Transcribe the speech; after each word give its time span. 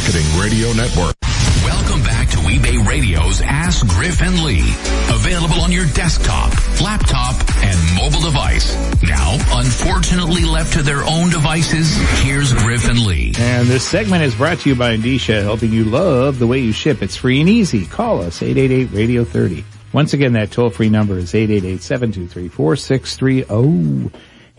Marketing 0.00 0.40
Radio 0.40 0.72
Network. 0.72 1.14
Welcome 1.62 2.02
back 2.02 2.30
to 2.30 2.38
eBay 2.38 2.82
Radio's 2.88 3.42
Ask 3.42 3.86
Griff 3.86 4.22
and 4.22 4.42
Lee. 4.42 4.72
Available 5.10 5.60
on 5.60 5.70
your 5.70 5.84
desktop, 5.88 6.54
laptop, 6.80 7.34
and 7.62 7.78
mobile 7.94 8.22
device. 8.22 8.74
Now, 9.02 9.36
unfortunately 9.58 10.46
left 10.46 10.72
to 10.72 10.82
their 10.82 11.04
own 11.04 11.28
devices, 11.28 11.94
here's 12.22 12.54
Griff 12.54 12.88
and 12.88 13.04
Lee. 13.04 13.34
And 13.38 13.68
this 13.68 13.86
segment 13.86 14.22
is 14.22 14.34
brought 14.34 14.60
to 14.60 14.70
you 14.70 14.74
by 14.74 14.96
Endicia, 14.96 15.42
helping 15.42 15.70
you 15.70 15.84
love 15.84 16.38
the 16.38 16.46
way 16.46 16.60
you 16.60 16.72
ship. 16.72 17.02
It's 17.02 17.16
free 17.16 17.40
and 17.40 17.50
easy. 17.50 17.84
Call 17.84 18.22
us, 18.22 18.40
888-Radio-30. 18.40 19.64
Once 19.92 20.14
again, 20.14 20.32
that 20.32 20.50
toll-free 20.50 20.88
number 20.88 21.18
is 21.18 21.34
888-723-4630. 21.34 24.10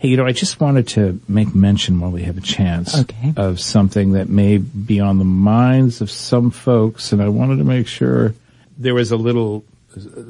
Hey, 0.02 0.08
you 0.08 0.16
know, 0.16 0.26
I 0.26 0.32
just 0.32 0.58
wanted 0.60 0.88
to 0.88 1.20
make 1.28 1.54
mention 1.54 2.00
while 2.00 2.10
we 2.10 2.24
have 2.24 2.36
a 2.36 2.40
chance 2.40 2.98
Okay. 3.02 3.34
of 3.36 3.60
something 3.60 4.14
that 4.14 4.28
may 4.28 4.58
be 4.58 4.98
on 4.98 5.18
the 5.18 5.24
minds 5.24 6.00
of 6.00 6.10
some 6.10 6.50
folks, 6.50 7.12
and 7.12 7.22
I 7.22 7.28
wanted 7.28 7.58
to 7.58 7.64
make 7.64 7.86
sure 7.86 8.34
there 8.76 8.94
was 8.94 9.12
a 9.12 9.16
little, 9.16 9.64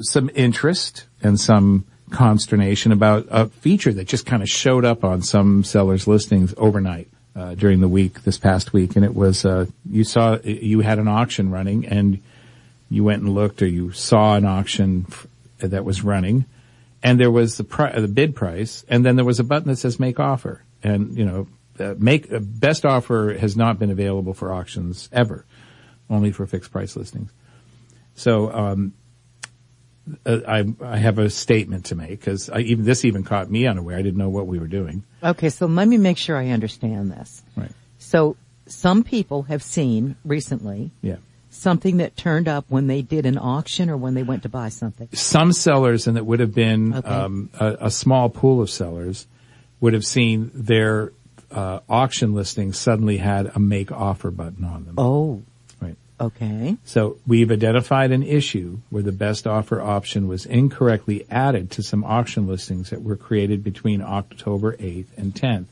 some 0.01 0.29
interest 0.35 1.05
and 1.23 1.39
some 1.39 1.85
consternation 2.11 2.91
about 2.91 3.25
a 3.31 3.47
feature 3.47 3.91
that 3.93 4.07
just 4.07 4.27
kind 4.27 4.43
of 4.43 4.47
showed 4.49 4.85
up 4.85 5.03
on 5.03 5.23
some 5.23 5.63
sellers' 5.63 6.05
listings 6.05 6.53
overnight 6.57 7.07
uh, 7.35 7.55
during 7.55 7.79
the 7.79 7.87
week, 7.87 8.21
this 8.25 8.37
past 8.37 8.73
week, 8.73 8.95
and 8.95 9.03
it 9.03 9.15
was 9.15 9.43
uh, 9.43 9.65
you 9.89 10.03
saw 10.03 10.37
you 10.43 10.81
had 10.81 10.99
an 10.99 11.07
auction 11.07 11.49
running, 11.49 11.87
and 11.87 12.19
you 12.91 13.03
went 13.03 13.23
and 13.23 13.33
looked, 13.33 13.59
or 13.63 13.65
you 13.65 13.91
saw 13.91 14.35
an 14.35 14.45
auction 14.45 15.07
f- 15.09 15.25
that 15.57 15.83
was 15.83 16.03
running, 16.03 16.45
and 17.03 17.19
there 17.19 17.29
was 17.29 17.57
the 17.57 17.63
pri- 17.65 17.99
the 17.99 18.07
bid 18.07 18.35
price, 18.35 18.85
and 18.87 19.05
then 19.05 19.17
there 19.17 19.25
was 19.25 19.39
a 19.39 19.43
button 19.43 19.67
that 19.67 19.75
says 19.75 19.99
make 19.99 20.19
offer, 20.19 20.63
and 20.81 21.15
you 21.17 21.25
know, 21.25 21.47
uh, 21.79 21.95
make 21.97 22.31
uh, 22.31 22.39
best 22.39 22.85
offer 22.85 23.35
has 23.37 23.55
not 23.57 23.77
been 23.77 23.91
available 23.91 24.33
for 24.33 24.53
auctions 24.53 25.09
ever, 25.11 25.45
only 26.09 26.31
for 26.31 26.47
fixed 26.47 26.71
price 26.71 26.95
listings. 26.95 27.29
So 28.15 28.51
um, 28.51 28.93
uh, 30.25 30.39
I 30.47 30.65
I 30.81 30.97
have 30.97 31.19
a 31.19 31.29
statement 31.29 31.85
to 31.85 31.95
make 31.95 32.19
because 32.21 32.49
even 32.57 32.85
this 32.85 33.03
even 33.03 33.23
caught 33.23 33.51
me 33.51 33.67
unaware. 33.67 33.97
I 33.97 34.01
didn't 34.01 34.17
know 34.17 34.29
what 34.29 34.47
we 34.47 34.57
were 34.57 34.67
doing. 34.67 35.03
Okay, 35.21 35.49
so 35.49 35.65
let 35.65 35.87
me 35.87 35.97
make 35.97 36.17
sure 36.17 36.37
I 36.37 36.49
understand 36.49 37.11
this. 37.11 37.43
Right. 37.55 37.71
So 37.97 38.37
some 38.65 39.03
people 39.03 39.43
have 39.43 39.61
seen 39.61 40.15
recently 40.23 40.91
Yeah. 41.01 41.17
Something 41.53 41.97
that 41.97 42.17
turned 42.17 42.47
up 42.47 42.65
when 42.69 42.87
they 42.87 43.01
did 43.01 43.25
an 43.25 43.37
auction 43.37 43.89
or 43.89 43.95
when 43.97 44.13
they 44.13 44.23
went 44.23 44.43
to 44.43 44.49
buy 44.49 44.69
something. 44.69 45.07
some 45.13 45.53
sellers, 45.53 46.07
and 46.07 46.17
it 46.17 46.25
would 46.25 46.39
have 46.39 46.53
been 46.53 46.93
Okay. 46.93 47.07
um, 47.07 47.49
a, 47.59 47.77
a 47.81 47.91
small 47.91 48.29
pool 48.29 48.61
of 48.61 48.69
sellers, 48.69 49.27
would 49.79 49.93
have 49.93 50.05
seen 50.05 50.49
their 50.53 51.11
uh, 51.51 51.79
auction 51.87 52.33
listings 52.33 52.77
suddenly 52.79 53.17
had 53.17 53.51
a 53.55 53.59
make 53.59 53.91
offer 53.91 54.31
button 54.31 54.63
on 54.65 54.85
them. 54.85 54.95
Oh, 54.97 55.43
Right. 55.79 55.95
okay. 56.19 56.77
So 56.85 57.17
we've 57.27 57.51
identified 57.51 58.11
an 58.11 58.23
issue 58.23 58.79
where 58.89 59.03
the 59.03 59.11
best 59.11 59.45
offer 59.45 59.79
option 59.81 60.27
was 60.27 60.45
incorrectly 60.45 61.25
added 61.29 61.69
to 61.71 61.83
some 61.83 62.03
auction 62.03 62.47
listings 62.47 62.89
that 62.89 63.03
were 63.03 63.15
created 63.17 63.63
between 63.63 64.01
October 64.01 64.75
8th 64.77 65.07
and 65.17 65.35
10th. 65.35 65.67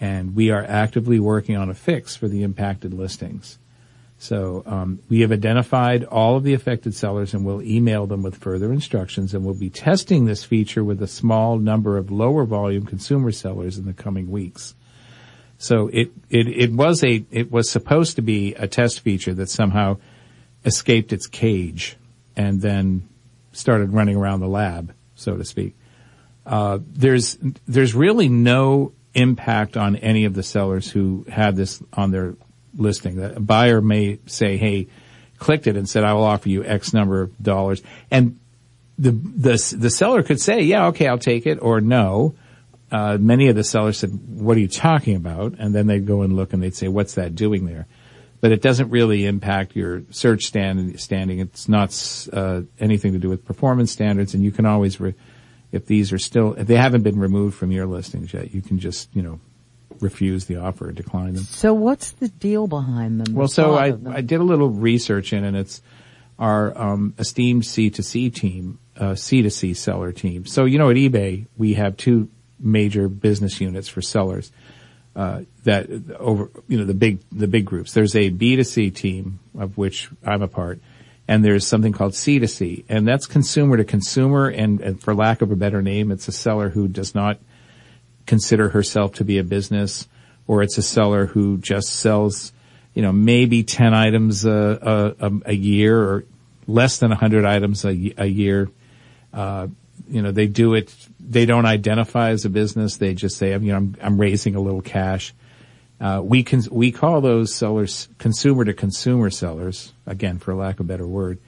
And 0.00 0.34
we 0.34 0.50
are 0.50 0.64
actively 0.64 1.18
working 1.20 1.56
on 1.56 1.70
a 1.70 1.74
fix 1.74 2.16
for 2.16 2.28
the 2.28 2.42
impacted 2.42 2.92
listings. 2.92 3.58
So 4.24 4.62
um, 4.64 5.00
we 5.10 5.20
have 5.20 5.32
identified 5.32 6.02
all 6.04 6.38
of 6.38 6.44
the 6.44 6.54
affected 6.54 6.94
sellers 6.94 7.34
and 7.34 7.44
we'll 7.44 7.60
email 7.60 8.06
them 8.06 8.22
with 8.22 8.36
further 8.36 8.72
instructions 8.72 9.34
and 9.34 9.44
we'll 9.44 9.52
be 9.52 9.68
testing 9.68 10.24
this 10.24 10.42
feature 10.42 10.82
with 10.82 11.02
a 11.02 11.06
small 11.06 11.58
number 11.58 11.98
of 11.98 12.10
lower 12.10 12.46
volume 12.46 12.86
consumer 12.86 13.32
sellers 13.32 13.76
in 13.76 13.84
the 13.84 13.92
coming 13.92 14.30
weeks. 14.30 14.74
So 15.58 15.88
it, 15.88 16.10
it, 16.30 16.48
it 16.48 16.72
was 16.72 17.04
a, 17.04 17.22
it 17.30 17.52
was 17.52 17.68
supposed 17.68 18.16
to 18.16 18.22
be 18.22 18.54
a 18.54 18.66
test 18.66 19.00
feature 19.00 19.34
that 19.34 19.50
somehow 19.50 19.98
escaped 20.64 21.12
its 21.12 21.26
cage 21.26 21.98
and 22.34 22.62
then 22.62 23.06
started 23.52 23.92
running 23.92 24.16
around 24.16 24.40
the 24.40 24.48
lab, 24.48 24.94
so 25.14 25.36
to 25.36 25.44
speak. 25.44 25.76
Uh, 26.46 26.78
there's, 26.82 27.36
there's 27.68 27.94
really 27.94 28.30
no 28.30 28.94
impact 29.12 29.76
on 29.76 29.96
any 29.96 30.24
of 30.24 30.32
the 30.32 30.42
sellers 30.42 30.90
who 30.90 31.26
had 31.28 31.56
this 31.56 31.82
on 31.92 32.10
their 32.10 32.36
listing. 32.76 33.22
A 33.22 33.40
buyer 33.40 33.80
may 33.80 34.18
say, 34.26 34.56
hey, 34.56 34.88
clicked 35.38 35.66
it 35.66 35.76
and 35.76 35.88
said, 35.88 36.04
I 36.04 36.14
will 36.14 36.24
offer 36.24 36.48
you 36.48 36.64
X 36.64 36.92
number 36.92 37.22
of 37.22 37.42
dollars. 37.42 37.82
And 38.10 38.38
the, 38.98 39.10
the, 39.10 39.76
the 39.78 39.90
seller 39.90 40.22
could 40.22 40.40
say, 40.40 40.62
yeah, 40.62 40.86
okay, 40.88 41.08
I'll 41.08 41.18
take 41.18 41.46
it 41.46 41.58
or 41.60 41.80
no. 41.80 42.34
Uh, 42.90 43.18
many 43.18 43.48
of 43.48 43.56
the 43.56 43.64
sellers 43.64 43.98
said, 43.98 44.10
what 44.28 44.56
are 44.56 44.60
you 44.60 44.68
talking 44.68 45.16
about? 45.16 45.54
And 45.58 45.74
then 45.74 45.86
they'd 45.86 46.06
go 46.06 46.22
and 46.22 46.36
look 46.36 46.52
and 46.52 46.62
they'd 46.62 46.76
say, 46.76 46.88
what's 46.88 47.14
that 47.14 47.34
doing 47.34 47.66
there? 47.66 47.86
But 48.40 48.52
it 48.52 48.62
doesn't 48.62 48.90
really 48.90 49.26
impact 49.26 49.74
your 49.74 50.02
search 50.10 50.44
stand, 50.44 51.00
standing. 51.00 51.40
It's 51.40 51.68
not, 51.68 52.28
uh, 52.32 52.62
anything 52.78 53.14
to 53.14 53.18
do 53.18 53.28
with 53.28 53.44
performance 53.44 53.90
standards 53.90 54.34
and 54.34 54.44
you 54.44 54.52
can 54.52 54.66
always, 54.66 55.00
re- 55.00 55.14
if 55.72 55.86
these 55.86 56.12
are 56.12 56.18
still, 56.18 56.54
if 56.54 56.68
they 56.68 56.76
haven't 56.76 57.02
been 57.02 57.18
removed 57.18 57.56
from 57.56 57.72
your 57.72 57.86
listings 57.86 58.32
yet, 58.32 58.54
you 58.54 58.62
can 58.62 58.78
just, 58.78 59.08
you 59.12 59.22
know, 59.22 59.40
refuse 60.00 60.46
the 60.46 60.56
offer 60.56 60.92
decline 60.92 61.34
them. 61.34 61.44
So 61.44 61.74
what's 61.74 62.12
the 62.12 62.28
deal 62.28 62.66
behind 62.66 63.20
them? 63.20 63.34
Well, 63.34 63.48
so 63.48 63.74
I? 63.74 63.96
I 64.08 64.20
did 64.20 64.40
a 64.40 64.44
little 64.44 64.70
research 64.70 65.32
in, 65.32 65.44
and 65.44 65.56
it's 65.56 65.82
our 66.38 66.76
um, 66.76 67.14
esteemed 67.18 67.62
C2C 67.62 68.34
team, 68.34 68.78
uh, 68.96 69.12
C2C 69.12 69.76
seller 69.76 70.12
team. 70.12 70.46
So 70.46 70.64
you 70.64 70.78
know, 70.78 70.90
at 70.90 70.96
eBay 70.96 71.46
we 71.56 71.74
have 71.74 71.96
two 71.96 72.28
major 72.58 73.08
business 73.08 73.60
units 73.60 73.88
for 73.88 74.02
sellers. 74.02 74.50
Uh, 75.16 75.42
that 75.62 75.88
over, 76.18 76.50
you 76.66 76.76
know, 76.76 76.84
the 76.84 76.94
big 76.94 77.20
the 77.30 77.46
big 77.46 77.64
groups. 77.64 77.92
There's 77.92 78.16
a 78.16 78.30
B2C 78.30 78.92
team 78.94 79.38
of 79.56 79.78
which 79.78 80.10
I'm 80.24 80.42
a 80.42 80.48
part, 80.48 80.80
and 81.28 81.44
there's 81.44 81.66
something 81.66 81.92
called 81.92 82.12
C2C, 82.12 82.84
and 82.88 83.06
that's 83.06 83.26
consumer 83.26 83.76
to 83.76 83.84
consumer. 83.84 84.48
And, 84.48 84.80
and 84.80 85.00
for 85.00 85.14
lack 85.14 85.40
of 85.40 85.50
a 85.50 85.56
better 85.56 85.82
name, 85.82 86.10
it's 86.10 86.28
a 86.28 86.32
seller 86.32 86.68
who 86.68 86.88
does 86.88 87.14
not 87.14 87.38
consider 88.26 88.70
herself 88.70 89.14
to 89.14 89.24
be 89.24 89.38
a 89.38 89.44
business, 89.44 90.08
or 90.46 90.62
it's 90.62 90.78
a 90.78 90.82
seller 90.82 91.26
who 91.26 91.58
just 91.58 91.88
sells, 91.88 92.52
you 92.94 93.02
know, 93.02 93.12
maybe 93.12 93.62
10 93.62 93.94
items 93.94 94.44
a, 94.44 95.14
a, 95.20 95.32
a 95.46 95.54
year 95.54 96.00
or 96.00 96.24
less 96.66 96.98
than 96.98 97.10
100 97.10 97.44
items 97.44 97.84
a, 97.84 98.14
a 98.16 98.26
year. 98.26 98.70
Uh, 99.32 99.68
you 100.08 100.22
know, 100.22 100.32
they 100.32 100.46
do 100.46 100.74
it, 100.74 100.94
they 101.18 101.46
don't 101.46 101.66
identify 101.66 102.30
as 102.30 102.44
a 102.44 102.50
business. 102.50 102.96
They 102.96 103.14
just 103.14 103.36
say, 103.36 103.52
you 103.52 103.58
know, 103.58 103.76
I'm, 103.76 103.96
I'm 104.02 104.20
raising 104.20 104.54
a 104.54 104.60
little 104.60 104.82
cash. 104.82 105.34
Uh, 106.00 106.20
we 106.22 106.42
can, 106.42 106.62
we 106.70 106.92
call 106.92 107.20
those 107.20 107.54
sellers 107.54 108.08
consumer 108.18 108.64
to 108.64 108.74
consumer 108.74 109.30
sellers, 109.30 109.92
again, 110.06 110.38
for 110.38 110.54
lack 110.54 110.80
of 110.80 110.86
a 110.86 110.88
better 110.88 111.06
word. 111.06 111.38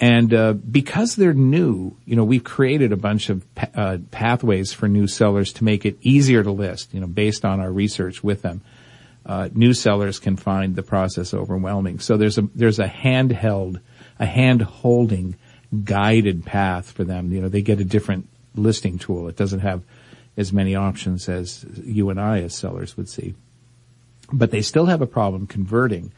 And 0.00 0.32
uh, 0.32 0.52
because 0.52 1.16
they're 1.16 1.34
new, 1.34 1.96
you 2.04 2.14
know, 2.14 2.24
we've 2.24 2.44
created 2.44 2.92
a 2.92 2.96
bunch 2.96 3.30
of 3.30 3.54
pa- 3.54 3.70
uh, 3.74 3.98
pathways 4.10 4.72
for 4.72 4.88
new 4.88 5.08
sellers 5.08 5.52
to 5.54 5.64
make 5.64 5.84
it 5.84 5.98
easier 6.02 6.42
to 6.42 6.52
list. 6.52 6.94
You 6.94 7.00
know, 7.00 7.06
based 7.06 7.44
on 7.44 7.60
our 7.60 7.72
research 7.72 8.22
with 8.22 8.42
them, 8.42 8.62
uh, 9.26 9.48
new 9.52 9.74
sellers 9.74 10.20
can 10.20 10.36
find 10.36 10.76
the 10.76 10.84
process 10.84 11.34
overwhelming. 11.34 11.98
So 11.98 12.16
there's 12.16 12.38
a 12.38 12.42
there's 12.54 12.78
a 12.78 12.86
handheld, 12.86 13.80
a 14.20 14.26
hand 14.26 14.62
holding, 14.62 15.34
guided 15.84 16.46
path 16.46 16.92
for 16.92 17.02
them. 17.02 17.32
You 17.32 17.40
know, 17.40 17.48
they 17.48 17.62
get 17.62 17.80
a 17.80 17.84
different 17.84 18.28
listing 18.54 18.98
tool. 18.98 19.28
It 19.28 19.36
doesn't 19.36 19.60
have 19.60 19.82
as 20.36 20.52
many 20.52 20.76
options 20.76 21.28
as 21.28 21.66
you 21.82 22.10
and 22.10 22.20
I 22.20 22.42
as 22.42 22.54
sellers 22.54 22.96
would 22.96 23.08
see 23.08 23.34
but 24.32 24.50
they 24.50 24.62
still 24.62 24.86
have 24.86 25.00
a 25.00 25.06
problem 25.06 25.46
converting 25.46 26.12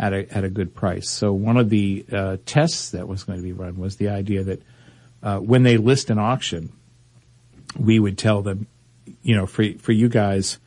at 0.00 0.14
a 0.14 0.34
at 0.34 0.42
a 0.44 0.50
good 0.50 0.74
price. 0.74 1.08
So 1.08 1.32
one 1.32 1.58
of 1.58 1.68
the 1.68 2.04
uh, 2.10 2.36
tests 2.46 2.90
that 2.90 3.06
was 3.06 3.22
going 3.22 3.38
to 3.38 3.42
be 3.42 3.52
run 3.52 3.76
was 3.76 3.96
the 3.96 4.08
idea 4.08 4.42
that 4.42 4.62
uh, 5.22 5.38
when 5.38 5.62
they 5.62 5.76
list 5.76 6.08
an 6.08 6.18
auction, 6.18 6.72
we 7.78 8.00
would 8.00 8.16
tell 8.16 8.40
them, 8.40 8.66
you 9.22 9.36
know, 9.36 9.46
for 9.46 9.64
for 9.74 9.92
you 9.92 10.08
guys, 10.08 10.58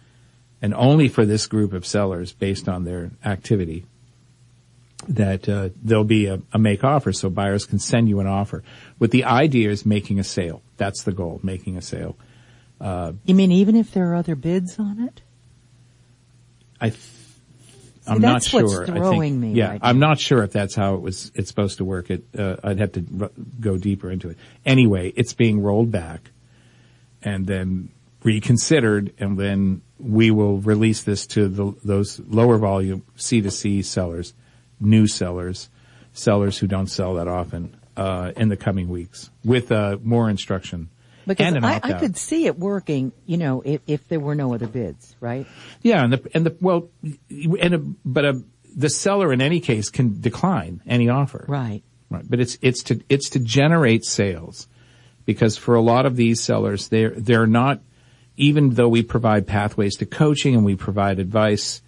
and 0.62 0.74
only 0.76 1.10
for 1.10 1.26
this 1.26 1.48
group 1.48 1.74
of 1.74 1.86
sellers 1.86 2.32
based 2.32 2.70
on 2.70 2.84
their 2.84 3.10
activity, 3.26 3.86
that 5.08 5.50
uh, 5.50 5.70
there'll 5.82 6.04
be 6.04 6.28
a, 6.28 6.40
a 6.54 6.60
make 6.60 6.84
offer, 6.84 7.12
so 7.12 7.28
buyers 7.28 7.66
can 7.66 7.80
send 7.80 8.08
you 8.08 8.20
an 8.20 8.28
offer. 8.28 8.64
With 9.00 9.10
the 9.10 9.24
idea 9.24 9.72
is 9.72 9.84
making 9.84 10.20
a 10.20 10.24
sale. 10.24 10.62
That's 10.78 11.04
the 11.04 11.12
goal, 11.12 11.40
making 11.42 11.76
a 11.76 11.82
sale. 11.82 12.16
you 12.80 13.34
mean 13.34 13.52
even 13.52 13.76
if 13.76 13.92
there 13.92 14.12
are 14.12 14.16
other 14.16 14.36
bids 14.36 14.78
on 14.78 15.00
it? 15.00 15.22
I, 16.80 16.90
th- 16.90 17.00
I'm 18.08 18.22
not 18.22 18.44
sure. 18.44 18.64
what's 18.64 18.90
I 18.90 18.98
throwing 18.98 19.42
think, 19.42 19.54
me 19.54 19.54
yeah, 19.54 19.70
right 19.70 19.80
I'm 19.84 20.00
not 20.00 20.20
sure 20.20 20.44
if 20.44 20.52
that's 20.52 20.76
how 20.76 20.96
it 20.96 21.02
was. 21.02 21.32
It's 21.36 21.50
supposed 21.50 21.78
to 21.78 21.86
work. 21.86 22.10
It, 22.10 22.24
uh, 22.38 22.58
I'd 22.64 22.80
have 22.80 22.92
to 22.94 23.06
r- 23.22 23.32
go 23.60 23.78
deeper 23.78 24.12
into 24.12 24.30
it. 24.30 24.38
Anyway, 24.66 25.14
it's 25.16 25.34
being 25.34 25.62
rolled 25.62 25.92
back, 25.92 26.32
and 27.22 27.46
then 27.46 27.90
reconsidered, 28.24 29.14
and 29.20 29.38
then 29.38 29.82
we 30.00 30.32
will 30.32 30.60
release 30.60 31.04
this 31.04 31.26
to 31.28 31.48
the, 31.48 31.76
those 31.84 32.20
lower 32.20 32.58
volume 32.58 33.04
C 33.16 33.42
to 33.42 33.52
C 33.52 33.82
sellers, 33.82 34.34
new 34.80 35.08
sellers, 35.08 35.70
sellers 36.14 36.58
who 36.58 36.68
don't 36.68 36.88
sell 36.88 37.16
that 37.16 37.28
often 37.28 37.76
uh, 37.96 38.32
in 38.36 38.50
the 38.50 38.58
coming 38.58 38.90
weeks 38.90 39.30
with 39.44 39.72
uh, 39.72 39.98
more 40.02 40.30
instruction. 40.30 40.90
Because 41.26 41.56
I, 41.64 41.80
I 41.82 41.94
could 41.94 42.18
see 42.18 42.48
it 42.48 42.60
working, 42.60 43.12
you 43.26 43.38
know, 43.38 43.62
if, 43.64 43.82
if 43.88 44.08
there 44.08 44.20
were 44.20 44.36
no 44.36 44.54
other 44.54 44.68
bids, 44.68 45.16
right? 45.20 45.48
Yeah, 45.82 46.04
and 46.04 46.14
the 46.14 46.30
and 46.34 46.46
the 46.46 46.58
well, 46.60 46.90
and 47.30 47.74
a, 47.74 47.78
but 47.78 48.26
a 48.26 48.44
the 48.76 48.90
seller 48.90 49.32
in 49.32 49.42
any 49.42 49.60
case 49.60 49.90
can 49.90 50.20
decline 50.22 50.82
any 50.86 51.10
offer. 51.10 51.46
Right. 51.48 51.84
Right. 52.10 52.26
But 52.30 52.40
it's, 52.40 52.58
it's 52.62 52.84
to, 52.84 53.02
it's 53.10 53.30
to 53.32 53.40
generate 53.40 54.06
sales 54.06 54.68
because 55.26 55.58
for 55.58 55.76
a 55.76 55.82
lot 55.82 56.06
of 56.06 56.16
these 56.16 56.42
sellers, 56.42 56.90
they're, 56.90 57.12
they're 57.12 57.48
not, 57.48 57.82
even 58.38 58.72
though 58.72 58.90
we 58.90 59.04
provide 59.04 59.48
pathways 59.48 59.98
to 59.98 60.06
coaching 60.06 60.56
and 60.56 60.66
we 60.66 60.76
provide 60.76 61.20
advice, 61.20 61.82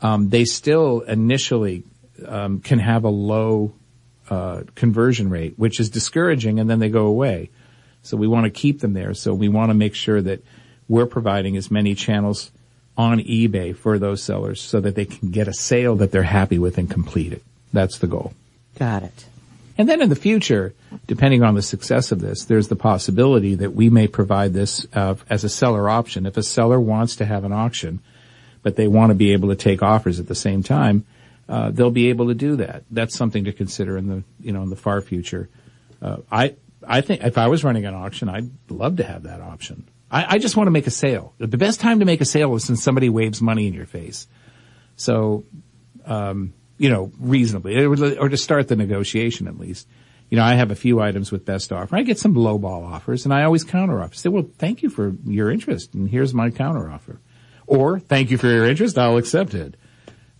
um, 0.00 0.28
they 0.28 0.44
still 0.44 1.00
initially, 1.00 1.84
um, 2.26 2.60
can 2.60 2.78
have 2.78 3.04
a 3.04 3.08
low, 3.08 3.74
uh, 4.28 4.62
conversion 4.74 5.30
rate, 5.30 5.54
which 5.56 5.80
is 5.80 5.90
discouraging 5.90 6.60
and 6.60 6.68
then 6.68 6.78
they 6.78 6.90
go 6.90 7.06
away. 7.06 7.50
So 8.02 8.16
we 8.16 8.26
want 8.26 8.44
to 8.44 8.50
keep 8.50 8.80
them 8.80 8.92
there. 8.92 9.14
So 9.14 9.34
we 9.34 9.48
want 9.48 9.70
to 9.70 9.74
make 9.74 9.94
sure 9.94 10.20
that 10.22 10.44
we're 10.88 11.06
providing 11.06 11.56
as 11.56 11.70
many 11.70 11.94
channels 11.94 12.50
on 12.96 13.18
eBay 13.20 13.74
for 13.74 13.98
those 13.98 14.22
sellers 14.22 14.60
so 14.60 14.80
that 14.80 14.94
they 14.94 15.04
can 15.04 15.30
get 15.30 15.48
a 15.48 15.54
sale 15.54 15.96
that 15.96 16.10
they're 16.10 16.22
happy 16.22 16.58
with 16.58 16.78
and 16.78 16.90
complete 16.90 17.32
it. 17.32 17.42
That's 17.72 17.98
the 17.98 18.06
goal. 18.06 18.32
Got 18.78 19.04
it. 19.04 19.26
And 19.78 19.88
then 19.88 20.02
in 20.02 20.10
the 20.10 20.16
future, 20.16 20.74
depending 21.06 21.42
on 21.42 21.54
the 21.54 21.62
success 21.62 22.12
of 22.12 22.20
this, 22.20 22.44
there's 22.44 22.68
the 22.68 22.76
possibility 22.76 23.54
that 23.54 23.74
we 23.74 23.88
may 23.88 24.08
provide 24.08 24.52
this 24.52 24.86
uh, 24.92 25.14
as 25.30 25.44
a 25.44 25.48
seller 25.48 25.88
option. 25.88 26.26
If 26.26 26.36
a 26.36 26.42
seller 26.42 26.78
wants 26.78 27.16
to 27.16 27.24
have 27.24 27.44
an 27.44 27.52
auction, 27.52 28.00
but 28.62 28.76
they 28.76 28.88
want 28.88 29.10
to 29.10 29.14
be 29.14 29.32
able 29.32 29.48
to 29.48 29.56
take 29.56 29.82
offers 29.82 30.20
at 30.20 30.26
the 30.26 30.34
same 30.34 30.62
time, 30.62 31.06
uh, 31.48 31.70
they'll 31.70 31.90
be 31.90 32.10
able 32.10 32.28
to 32.28 32.34
do 32.34 32.56
that. 32.56 32.84
That's 32.90 33.16
something 33.16 33.44
to 33.44 33.52
consider 33.52 33.96
in 33.96 34.08
the 34.08 34.22
you 34.40 34.52
know 34.52 34.62
in 34.62 34.70
the 34.70 34.76
far 34.76 35.00
future. 35.00 35.48
Uh, 36.02 36.18
I 36.30 36.54
I 36.86 37.00
think 37.00 37.22
if 37.22 37.38
I 37.38 37.48
was 37.48 37.64
running 37.64 37.84
an 37.84 37.94
auction, 37.94 38.28
I'd 38.28 38.50
love 38.70 38.96
to 38.96 39.04
have 39.04 39.24
that 39.24 39.40
option. 39.40 39.88
I, 40.10 40.36
I 40.36 40.38
just 40.38 40.56
want 40.56 40.66
to 40.66 40.72
make 40.72 40.86
a 40.86 40.90
sale. 40.90 41.34
The 41.38 41.58
best 41.58 41.80
time 41.80 42.00
to 42.00 42.04
make 42.04 42.20
a 42.20 42.24
sale 42.24 42.54
is 42.54 42.68
when 42.68 42.76
somebody 42.76 43.08
waves 43.08 43.40
money 43.40 43.66
in 43.66 43.74
your 43.74 43.86
face. 43.86 44.26
So, 44.96 45.44
um, 46.04 46.52
you 46.78 46.88
know, 46.88 47.12
reasonably, 47.18 47.84
or 47.84 48.28
to 48.28 48.36
start 48.36 48.68
the 48.68 48.76
negotiation 48.76 49.46
at 49.46 49.58
least. 49.58 49.86
You 50.30 50.36
know, 50.36 50.44
I 50.44 50.54
have 50.54 50.70
a 50.70 50.76
few 50.76 51.00
items 51.00 51.32
with 51.32 51.44
best 51.44 51.72
offer. 51.72 51.96
I 51.96 52.02
get 52.02 52.18
some 52.18 52.34
lowball 52.34 52.86
offers, 52.86 53.24
and 53.24 53.34
I 53.34 53.42
always 53.42 53.64
counter 53.64 54.00
offer. 54.00 54.14
Say, 54.14 54.28
well, 54.28 54.48
thank 54.58 54.82
you 54.82 54.88
for 54.88 55.12
your 55.24 55.50
interest, 55.50 55.92
and 55.94 56.08
here's 56.08 56.32
my 56.32 56.50
counter 56.50 56.88
offer. 56.90 57.20
Or, 57.66 57.98
thank 57.98 58.30
you 58.30 58.38
for 58.38 58.46
your 58.46 58.64
interest, 58.64 58.96
I'll 58.96 59.16
accept 59.16 59.54
it. 59.54 59.76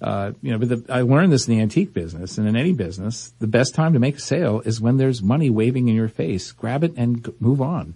Uh, 0.01 0.33
you 0.41 0.51
know, 0.51 0.59
but 0.59 0.69
the, 0.69 0.93
I 0.93 1.03
learned 1.03 1.33
this 1.33 1.47
in 1.47 1.55
the 1.57 1.63
antique 1.63 1.93
business 1.93 2.39
and 2.39 2.49
in 2.49 2.57
any 2.57 2.73
business, 2.73 3.35
the 3.39 3.47
best 3.47 3.75
time 3.75 3.93
to 3.93 3.99
make 3.99 4.17
a 4.17 4.21
sale 4.21 4.63
is 4.65 4.81
when 4.81 4.97
there's 4.97 5.23
money 5.23 5.51
waving 5.51 5.89
in 5.89 5.95
your 5.95 6.09
face. 6.09 6.53
Grab 6.53 6.85
it 6.85 6.95
and 6.97 7.33
move 7.39 7.61
on. 7.61 7.95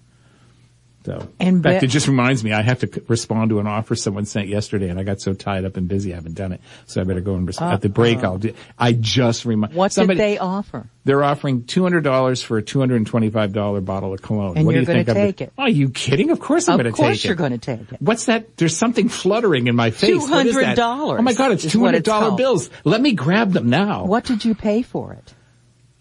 So, 1.05 1.29
and 1.39 1.57
in 1.57 1.63
fact, 1.63 1.83
it 1.83 1.89
just 1.89 2.09
reminds 2.09 2.43
me, 2.43 2.53
I 2.55 2.63
have 2.63 2.79
to 2.79 3.03
respond 3.09 3.51
to 3.51 3.61
an 3.61 3.67
offer 3.67 3.95
someone 3.95 4.25
sent 4.25 4.49
yesterday 4.49 4.89
and 4.89 4.99
I 4.99 5.03
got 5.03 5.21
so 5.21 5.35
tied 5.35 5.67
up 5.67 5.77
and 5.77 5.87
busy, 5.87 6.13
I 6.13 6.15
haven't 6.15 6.35
done 6.35 6.53
it. 6.53 6.63
So 6.87 7.03
I 7.03 7.05
better 7.05 7.21
go 7.21 7.35
and 7.35 7.47
respond. 7.47 7.73
Uh, 7.73 7.75
At 7.75 7.83
the 7.83 7.91
break, 7.91 8.25
I'll 8.25 8.39
do, 8.39 8.55
I 8.79 8.93
just 8.95 9.45
remind, 9.45 9.75
what 9.75 9.93
somebody, 9.93 10.17
did 10.19 10.25
they 10.25 10.39
offer? 10.39 10.89
They're 11.05 11.23
offering 11.23 11.65
$200 11.65 12.43
for 12.43 12.57
a 12.57 12.63
$225 12.63 13.85
bottle 13.85 14.15
of 14.15 14.23
cologne. 14.23 14.57
And 14.57 14.65
what 14.65 14.75
you're 14.75 14.85
do 14.87 14.93
you 14.97 15.05
going 15.05 15.17
to 15.19 15.27
take 15.27 15.41
it? 15.43 15.53
Are 15.59 15.69
you 15.69 15.91
kidding? 15.91 16.31
Of 16.31 16.41
course 16.41 16.71
I'm 16.71 16.79
going 16.79 16.91
to 16.91 16.93
take 16.93 16.99
it. 16.99 17.03
Of 17.03 17.07
course 17.11 17.25
you're 17.27 17.35
going 17.35 17.53
to 17.53 17.59
take 17.59 17.93
it. 17.93 18.01
What's 18.01 18.25
that? 18.25 18.57
There's 18.57 18.75
something 18.75 19.11
fluttering 19.11 19.67
in 19.67 19.77
my 19.77 19.91
face. 19.91 20.27
$200. 20.27 20.79
Oh 21.19 21.21
my 21.21 21.35
God, 21.35 21.53
it's 21.53 21.67
$200 21.67 22.37
bills. 22.39 22.71
Let 22.85 23.03
me 23.03 23.13
grab 23.13 23.53
them 23.53 23.69
now. 23.69 24.07
What 24.07 24.25
did 24.25 24.43
you 24.47 24.55
pay 24.55 24.81
for 24.81 25.13
it? 25.13 25.35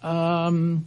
Um, 0.08 0.86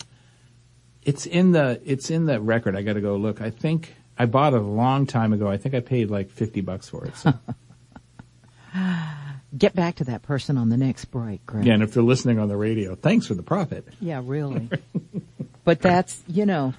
it's 1.02 1.26
in 1.26 1.52
the, 1.52 1.82
it's 1.84 2.08
in 2.10 2.24
the 2.24 2.40
record. 2.40 2.76
I 2.76 2.80
got 2.80 2.94
to 2.94 3.02
go 3.02 3.16
look. 3.16 3.42
I 3.42 3.50
think, 3.50 3.94
I 4.18 4.26
bought 4.26 4.54
it 4.54 4.60
a 4.60 4.64
long 4.64 5.06
time 5.06 5.32
ago. 5.32 5.48
I 5.48 5.56
think 5.56 5.74
I 5.74 5.80
paid 5.80 6.10
like 6.10 6.30
50 6.30 6.60
bucks 6.62 6.88
for 6.88 7.04
it. 7.04 7.16
So. 7.16 7.32
Get 9.56 9.74
back 9.74 9.96
to 9.96 10.04
that 10.04 10.22
person 10.22 10.58
on 10.58 10.68
the 10.68 10.76
next 10.76 11.06
break, 11.06 11.46
Greg. 11.46 11.64
Yeah, 11.64 11.74
and 11.74 11.82
if 11.82 11.94
they're 11.94 12.02
listening 12.02 12.38
on 12.38 12.48
the 12.48 12.56
radio, 12.56 12.94
thanks 12.94 13.26
for 13.26 13.34
the 13.34 13.42
profit. 13.42 13.86
Yeah, 14.00 14.20
really. 14.24 14.68
but 15.64 15.80
that's, 15.80 16.22
you 16.26 16.44
know, 16.44 16.74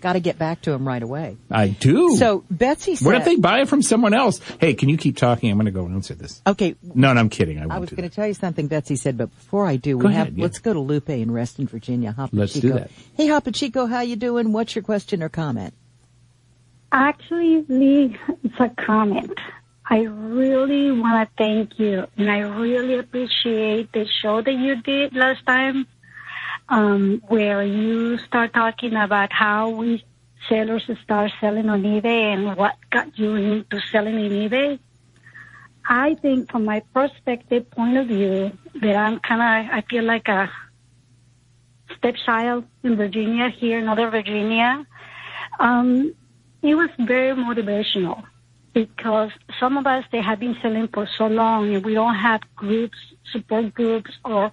got 0.00 0.14
to 0.14 0.20
get 0.20 0.38
back 0.38 0.62
to 0.62 0.70
them 0.70 0.88
right 0.88 1.02
away. 1.02 1.36
I 1.50 1.68
do. 1.68 2.16
So 2.16 2.44
Betsy 2.50 2.96
said. 2.96 3.06
What 3.06 3.14
if 3.14 3.24
they 3.24 3.36
buy 3.36 3.60
it 3.60 3.68
from 3.68 3.82
someone 3.82 4.14
else? 4.14 4.40
Hey, 4.60 4.74
can 4.74 4.88
you 4.88 4.96
keep 4.96 5.16
talking? 5.16 5.50
I'm 5.50 5.58
going 5.58 5.66
to 5.66 5.70
go 5.70 5.86
answer 5.86 6.14
this. 6.14 6.42
Okay. 6.46 6.74
No, 6.82 7.12
no, 7.12 7.20
I'm 7.20 7.28
kidding. 7.28 7.58
I, 7.58 7.76
I 7.76 7.78
was 7.78 7.90
going 7.90 8.08
to 8.08 8.14
tell 8.14 8.26
you 8.26 8.34
something 8.34 8.66
Betsy 8.66 8.96
said, 8.96 9.16
but 9.16 9.26
before 9.26 9.66
I 9.66 9.76
do, 9.76 9.98
we 9.98 10.02
go 10.02 10.08
have, 10.08 10.28
ahead, 10.28 10.38
yeah. 10.38 10.42
let's 10.42 10.58
go 10.58 10.72
to 10.72 10.80
Lupe 10.80 11.10
in 11.10 11.30
Reston, 11.30 11.68
Virginia. 11.68 12.14
Hapa 12.16 12.30
let's 12.32 12.54
Chico. 12.54 12.68
do 12.68 12.74
that. 12.74 12.90
Hey, 13.14 13.28
Hapa 13.28 13.54
Chico, 13.54 13.86
how 13.86 14.00
you 14.00 14.16
doing? 14.16 14.52
What's 14.52 14.74
your 14.74 14.82
question 14.82 15.22
or 15.22 15.28
comment? 15.28 15.74
Actually, 16.90 17.64
Lee, 17.68 18.16
it's 18.42 18.58
a 18.58 18.70
comment. 18.70 19.38
I 19.90 20.02
really 20.02 20.90
want 20.90 21.28
to 21.28 21.34
thank 21.36 21.78
you, 21.78 22.06
and 22.16 22.30
I 22.30 22.40
really 22.40 22.98
appreciate 22.98 23.92
the 23.92 24.06
show 24.22 24.40
that 24.42 24.52
you 24.52 24.80
did 24.82 25.14
last 25.14 25.44
time, 25.46 25.86
um, 26.68 27.22
where 27.28 27.62
you 27.62 28.18
start 28.18 28.52
talking 28.52 28.94
about 28.94 29.32
how 29.32 29.70
we 29.70 30.04
sellers 30.48 30.88
start 31.02 31.30
selling 31.40 31.68
on 31.68 31.82
eBay 31.82 32.34
and 32.34 32.56
what 32.56 32.76
got 32.90 33.18
you 33.18 33.34
into 33.34 33.80
selling 33.92 34.14
on 34.16 34.30
eBay. 34.30 34.78
I 35.86 36.14
think, 36.14 36.50
from 36.50 36.64
my 36.64 36.80
perspective 36.92 37.70
point 37.70 37.96
of 37.96 38.08
view, 38.08 38.52
that 38.80 38.96
I'm 38.96 39.20
kind 39.20 39.40
of 39.42 39.74
I 39.74 39.82
feel 39.88 40.04
like 40.04 40.28
a 40.28 40.50
stepchild 41.96 42.64
in 42.82 42.96
Virginia 42.96 43.48
here 43.48 43.78
in 43.78 43.86
Northern 43.86 44.10
Virginia. 44.10 44.86
Um, 45.58 46.14
it 46.62 46.74
was 46.74 46.90
very 46.98 47.34
motivational 47.34 48.24
because 48.74 49.30
some 49.58 49.76
of 49.76 49.86
us 49.86 50.04
they 50.12 50.20
have 50.20 50.40
been 50.40 50.56
selling 50.62 50.88
for 50.88 51.08
so 51.16 51.26
long 51.26 51.74
and 51.74 51.84
we 51.84 51.94
don't 51.94 52.14
have 52.14 52.40
groups, 52.54 52.98
support 53.32 53.74
groups 53.74 54.10
or 54.24 54.52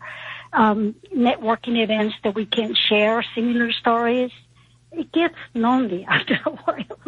um, 0.53 0.95
networking 1.13 1.81
events 1.81 2.15
that 2.23 2.33
we 2.33 2.45
can 2.45 2.73
share 2.73 3.23
similar 3.35 3.71
stories. 3.71 4.31
It 4.91 5.11
gets 5.11 5.35
lonely 5.53 6.05
after 6.09 6.39
a 6.45 6.49
while, 6.51 6.99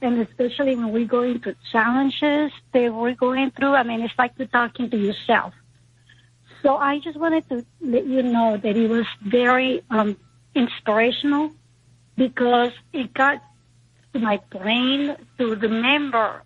and 0.00 0.20
especially 0.26 0.74
when 0.76 0.90
we 0.92 1.04
go 1.04 1.22
into 1.22 1.54
challenges 1.70 2.52
that 2.72 2.92
we're 2.94 3.14
going 3.14 3.50
through. 3.50 3.74
I 3.74 3.82
mean, 3.82 4.00
it's 4.00 4.14
like 4.18 4.32
you're 4.38 4.48
talking 4.48 4.90
to 4.90 4.96
yourself. 4.96 5.52
So 6.62 6.76
I 6.76 6.98
just 6.98 7.18
wanted 7.18 7.46
to 7.50 7.66
let 7.82 8.06
you 8.06 8.22
know 8.22 8.56
that 8.56 8.76
it 8.76 8.88
was 8.88 9.04
very 9.22 9.82
um, 9.90 10.16
inspirational 10.54 11.52
because 12.16 12.72
it 12.92 13.12
got 13.12 13.42
to 14.14 14.20
my 14.20 14.40
brain 14.50 15.16
to 15.38 15.54
remember 15.56 16.42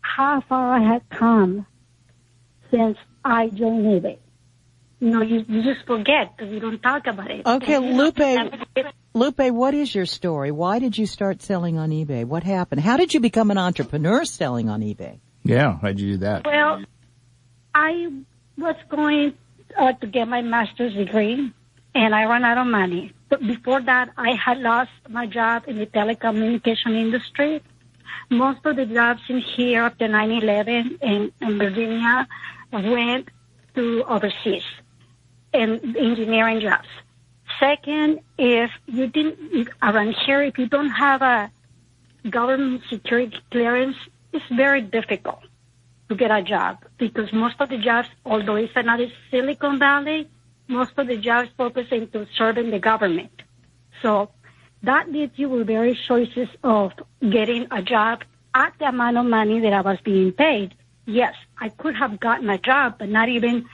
how 0.00 0.40
far 0.48 0.74
I 0.74 0.92
had 0.92 1.02
come 1.10 1.66
since 2.70 2.96
I 3.24 3.48
joined 3.48 3.84
eBay. 3.84 4.18
You 5.00 5.10
know, 5.10 5.22
you, 5.22 5.44
you 5.48 5.62
just 5.62 5.86
forget 5.86 6.36
because 6.36 6.52
you 6.52 6.60
don't 6.60 6.80
talk 6.80 7.06
about 7.06 7.30
it. 7.30 7.46
Okay, 7.46 7.74
And, 7.74 7.96
Lupe, 7.96 8.52
Lupe, 9.14 9.50
what 9.52 9.74
is 9.74 9.94
your 9.94 10.06
story? 10.06 10.50
Why 10.52 10.78
did 10.78 10.96
you 10.96 11.06
start 11.06 11.42
selling 11.42 11.78
on 11.78 11.90
eBay? 11.90 12.24
What 12.24 12.42
happened? 12.42 12.82
How 12.82 12.96
did 12.96 13.14
you 13.14 13.20
become 13.20 13.50
an 13.50 13.58
entrepreneur 13.58 14.24
selling 14.24 14.68
on 14.68 14.82
eBay? 14.82 15.20
Yeah, 15.42 15.78
how'd 15.80 15.98
you 15.98 16.12
do 16.12 16.18
that? 16.18 16.44
Well, 16.44 16.84
I 17.74 18.08
was 18.58 18.76
going 18.90 19.34
uh, 19.76 19.92
to 19.92 20.06
get 20.06 20.28
my 20.28 20.42
master's 20.42 20.94
degree, 20.94 21.50
and 21.94 22.14
I 22.14 22.24
ran 22.24 22.44
out 22.44 22.58
of 22.58 22.66
money. 22.66 23.14
But 23.30 23.46
before 23.46 23.80
that, 23.82 24.10
I 24.18 24.32
had 24.32 24.58
lost 24.58 24.90
my 25.08 25.26
job 25.26 25.64
in 25.66 25.76
the 25.78 25.86
telecommunication 25.86 26.92
industry. 27.06 27.62
Most 28.28 28.66
of 28.66 28.76
the 28.76 28.86
jobs 28.86 29.22
in 29.28 29.38
here 29.38 29.82
after 29.82 30.06
9/11 30.08 30.98
in, 31.00 31.32
in 31.40 31.58
Virginia 31.58 32.26
went 32.72 33.30
to 33.76 34.04
overseas 34.04 34.68
and 35.54 35.70
engineering 35.96 36.60
jobs. 36.60 36.88
Second, 37.58 38.20
if 38.38 38.70
you 38.86 39.06
didn't 39.06 39.68
around 39.82 40.14
here, 40.24 40.42
if 40.42 40.58
you 40.58 40.66
don't 40.66 40.90
have 40.90 41.22
a 41.22 41.50
government 42.28 42.82
security 42.90 43.38
clearance, 43.50 43.96
it's 44.32 44.44
very 44.64 44.82
difficult 44.82 45.42
to 46.08 46.14
get 46.16 46.30
a 46.30 46.42
job 46.42 46.78
because 46.98 47.32
most 47.32 47.56
of 47.60 47.68
the 47.68 47.78
jobs, 47.78 48.08
although 48.24 48.56
it's 48.56 48.74
not 48.74 49.00
a 49.00 49.08
Silicon 49.30 49.78
Valley, 49.78 50.28
most 50.70 50.92
of 50.96 51.06
the 51.08 51.16
jobs 51.16 51.50
focus 51.56 51.88
into 51.90 52.26
serving 52.36 52.70
the 52.70 52.78
government. 52.78 53.42
So 54.02 54.30
that 54.82 55.10
leaves 55.10 55.32
you 55.36 55.48
with 55.48 55.66
various 55.66 55.98
choices 56.06 56.48
of 56.62 56.92
getting 57.20 57.66
a 57.70 57.82
job 57.82 58.22
at 58.54 58.72
the 58.78 58.86
amount 58.86 59.18
of 59.18 59.26
money 59.26 59.60
that 59.60 59.72
I 59.72 59.80
was 59.80 59.98
being 60.02 60.32
paid. 60.32 60.74
Yes, 61.06 61.34
I 61.58 61.68
could 61.68 61.96
have 61.96 62.20
gotten 62.20 62.48
a 62.48 62.58
job, 62.58 62.96
but 62.98 63.08
not 63.08 63.28
even 63.28 63.66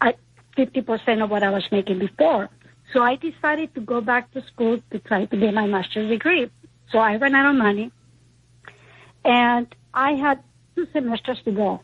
at 0.00 0.18
50% 0.56 1.22
of 1.22 1.30
what 1.30 1.42
I 1.42 1.50
was 1.50 1.64
making 1.70 1.98
before. 1.98 2.48
So 2.92 3.02
I 3.02 3.16
decided 3.16 3.74
to 3.74 3.80
go 3.80 4.00
back 4.00 4.32
to 4.32 4.42
school 4.46 4.80
to 4.90 4.98
try 4.98 5.26
to 5.26 5.36
get 5.36 5.52
my 5.52 5.66
master's 5.66 6.08
degree. 6.08 6.50
So 6.90 6.98
I 6.98 7.16
ran 7.16 7.34
out 7.34 7.50
of 7.50 7.56
money 7.56 7.92
and 9.24 9.66
I 9.92 10.12
had 10.12 10.42
two 10.74 10.86
semesters 10.92 11.40
to 11.44 11.52
go. 11.52 11.82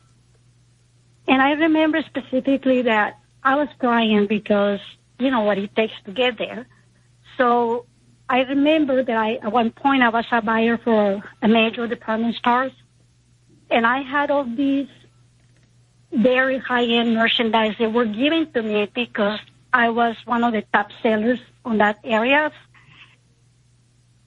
And 1.28 1.43
I 1.43 1.52
remember 1.52 2.02
specifically 2.02 2.83
that 2.83 3.19
I 3.45 3.57
was 3.57 3.69
crying 3.79 4.27
because, 4.27 4.81
you 5.19 5.31
know, 5.31 5.43
what 5.43 5.59
it 5.59 5.75
takes 5.77 5.95
to 6.07 6.13
get 6.13 6.39
there. 6.39 6.67
So 7.37 7.87
I 8.29 8.41
remember 8.41 9.05
that 9.05 9.17
I, 9.17 9.35
at 9.35 9.53
one 9.53 9.71
point 9.71 10.03
I 10.03 10.09
was 10.09 10.25
a 10.33 10.41
buyer 10.41 10.79
for 10.79 11.23
a 11.43 11.49
major 11.49 11.87
department 11.87 12.37
stores 12.37 12.73
and 13.71 13.87
I 13.87 14.03
had 14.03 14.31
all 14.31 14.45
these 14.45 14.89
very 16.13 16.59
high-end 16.59 17.15
merchandise 17.15 17.75
that 17.79 17.93
were 17.93 18.05
given 18.05 18.51
to 18.53 18.63
me 18.63 18.89
because 18.95 19.41
I 19.73 19.91
was 19.91 20.17
one 20.25 20.45
of 20.45 20.53
the 20.53 20.63
top 20.73 20.91
sellers 21.03 21.41
on 21.65 21.79
that 21.79 21.99
area. 22.05 22.53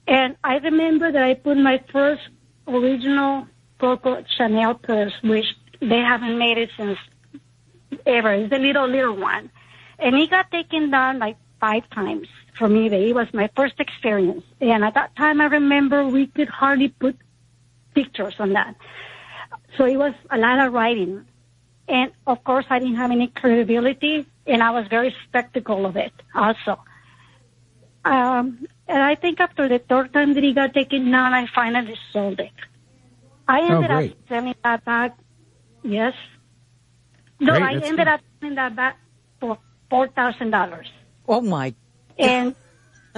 And 0.06 0.36
I 0.44 0.58
remember 0.58 1.10
that 1.10 1.22
I 1.22 1.34
put 1.34 1.56
my 1.56 1.82
first 1.90 2.22
original 2.66 3.46
Coco 3.78 4.22
Chanel 4.36 4.74
purse, 4.74 5.14
which 5.22 5.46
they 5.80 5.98
haven't 5.98 6.38
made 6.38 6.58
it 6.58 6.70
since 6.76 6.98
ever. 8.06 8.32
It's 8.32 8.52
a 8.52 8.58
little, 8.58 8.86
little 8.86 9.16
one. 9.16 9.50
And 9.98 10.14
it 10.16 10.30
got 10.30 10.50
taken 10.50 10.90
down 10.90 11.18
like 11.18 11.36
five 11.60 11.88
times 11.90 12.28
from 12.56 12.74
eBay. 12.74 13.08
It 13.10 13.14
was 13.14 13.32
my 13.32 13.50
first 13.56 13.80
experience. 13.80 14.44
And 14.60 14.84
at 14.84 14.94
that 14.94 15.16
time, 15.16 15.40
I 15.40 15.46
remember 15.46 16.04
we 16.06 16.26
could 16.26 16.48
hardly 16.48 16.88
put 16.88 17.16
pictures 17.94 18.34
on 18.38 18.52
that. 18.52 18.74
So 19.76 19.84
it 19.84 19.96
was 19.96 20.14
a 20.30 20.38
lot 20.38 20.64
of 20.64 20.72
writing. 20.72 21.24
And 21.88 22.12
of 22.26 22.44
course, 22.44 22.66
I 22.70 22.78
didn't 22.78 22.96
have 22.96 23.10
any 23.10 23.28
credibility, 23.28 24.26
and 24.46 24.62
I 24.62 24.70
was 24.70 24.86
very 24.88 25.14
skeptical 25.28 25.86
of 25.86 25.96
it 25.96 26.12
also. 26.34 26.78
Um, 28.04 28.66
and 28.86 29.02
I 29.02 29.14
think 29.14 29.40
after 29.40 29.68
the 29.68 29.78
third 29.78 30.12
time 30.12 30.34
that 30.34 30.44
he 30.44 30.52
got 30.52 30.74
taken 30.74 31.10
down, 31.10 31.32
I 31.32 31.46
finally 31.46 31.96
sold 32.12 32.40
it. 32.40 32.52
I 33.46 33.60
Oh, 33.62 33.76
ended 33.76 33.90
great. 33.90 34.10
up 34.12 34.18
selling 34.28 34.54
that 34.62 34.84
back. 34.84 35.18
Yes. 35.82 36.14
No, 37.40 37.52
Great, 37.52 37.62
I 37.62 37.72
ended 37.74 37.96
good. 37.96 38.08
up 38.08 38.20
selling 38.40 38.54
that 38.56 38.74
back 38.74 38.98
for 39.40 39.58
four 39.90 40.08
thousand 40.08 40.50
dollars. 40.50 40.90
Oh 41.26 41.40
my. 41.40 41.74
And 42.18 42.54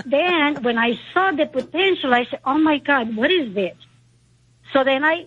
then 0.04 0.62
when 0.62 0.78
I 0.78 0.98
saw 1.12 1.30
the 1.30 1.46
potential, 1.46 2.12
I 2.12 2.24
said, 2.26 2.40
"Oh 2.44 2.58
my 2.58 2.78
God, 2.78 3.16
what 3.16 3.30
is 3.30 3.54
this?" 3.54 3.76
So 4.72 4.84
then 4.84 5.04
I 5.04 5.26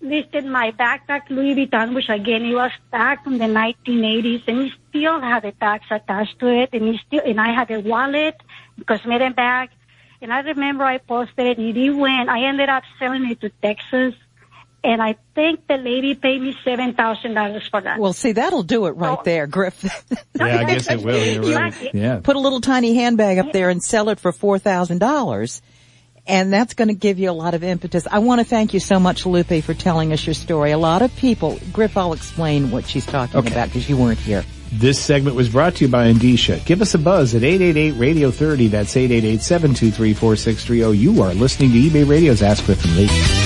listed 0.00 0.44
my 0.44 0.70
backpack 0.72 1.28
Louis 1.30 1.54
Vuitton, 1.54 1.94
which 1.94 2.08
again 2.08 2.44
it 2.44 2.54
was 2.54 2.70
back 2.90 3.24
from 3.24 3.38
the 3.38 3.46
1980s, 3.46 4.42
and 4.46 4.58
it 4.60 4.72
still 4.88 5.20
had 5.20 5.42
the 5.42 5.52
tags 5.52 5.86
attached 5.90 6.38
to 6.38 6.46
it, 6.46 6.70
and 6.72 6.94
it 6.94 7.00
still 7.06 7.22
and 7.24 7.40
I 7.40 7.52
had 7.52 7.70
a 7.70 7.80
wallet, 7.80 8.36
cosmetic 8.86 9.34
bag, 9.34 9.70
and 10.22 10.32
I 10.32 10.40
remember 10.40 10.84
I 10.84 10.98
posted 10.98 11.46
it, 11.46 11.58
and 11.58 11.76
it 11.76 11.90
went. 11.90 12.28
I 12.28 12.44
ended 12.44 12.68
up 12.68 12.84
selling 12.98 13.28
it 13.30 13.40
to 13.40 13.50
Texas, 13.62 14.14
and 14.84 15.02
I 15.02 15.16
think 15.34 15.66
the 15.66 15.76
lady 15.78 16.14
paid 16.14 16.40
me 16.42 16.54
seven 16.64 16.92
thousand 16.94 17.34
dollars 17.34 17.66
for 17.68 17.80
that. 17.80 17.98
Well, 17.98 18.12
see, 18.12 18.32
that'll 18.32 18.62
do 18.62 18.86
it 18.86 18.90
right 18.90 19.18
Oh. 19.18 19.22
there, 19.24 19.46
Griff. 19.46 19.82
Yeah, 20.38 20.60
I 20.60 20.64
guess 20.64 20.90
it 20.90 21.02
will. 21.02 21.44
You're 21.48 21.58
right. 21.58 21.94
Yeah. 21.94 22.20
Put 22.22 22.36
a 22.36 22.40
little 22.40 22.60
tiny 22.60 22.94
handbag 22.94 23.38
up 23.38 23.52
there 23.52 23.70
and 23.70 23.82
sell 23.82 24.08
it 24.10 24.20
for 24.20 24.30
four 24.32 24.58
thousand 24.58 24.98
dollars. 24.98 25.62
And 26.26 26.50
that's 26.52 26.72
going 26.72 26.88
to 26.88 26.94
give 26.94 27.18
you 27.18 27.30
a 27.30 27.32
lot 27.32 27.52
of 27.52 27.62
impetus. 27.62 28.06
I 28.10 28.20
want 28.20 28.40
to 28.40 28.46
thank 28.46 28.72
you 28.72 28.80
so 28.80 28.98
much, 28.98 29.26
Lupe, 29.26 29.62
for 29.62 29.74
telling 29.74 30.10
us 30.10 30.26
your 30.26 30.32
story. 30.32 30.70
A 30.70 30.78
lot 30.78 31.02
of 31.02 31.14
people, 31.16 31.58
Griff, 31.70 31.98
I'll 31.98 32.14
explain 32.14 32.70
what 32.70 32.86
she's 32.86 33.04
talking 33.04 33.40
Okay. 33.40 33.52
about 33.52 33.68
because 33.68 33.90
you 33.90 33.98
weren't 33.98 34.18
here. 34.18 34.42
This 34.72 34.98
segment 34.98 35.36
was 35.36 35.50
brought 35.50 35.74
to 35.76 35.84
you 35.84 35.90
by 35.90 36.10
Endicia. 36.10 36.64
Give 36.64 36.80
us 36.80 36.94
a 36.94 36.98
buzz 36.98 37.34
at 37.34 37.42
888-Radio-30. 37.42 38.70
That's 38.70 38.94
888-723-4630. 38.96 40.98
You 40.98 41.22
are 41.22 41.34
listening 41.34 41.72
to 41.72 41.78
eBay 41.78 42.08
Radio's 42.08 42.40
Ask 42.42 42.64
Griff 42.64 42.82
and 42.84 42.96
Lee. 42.96 43.43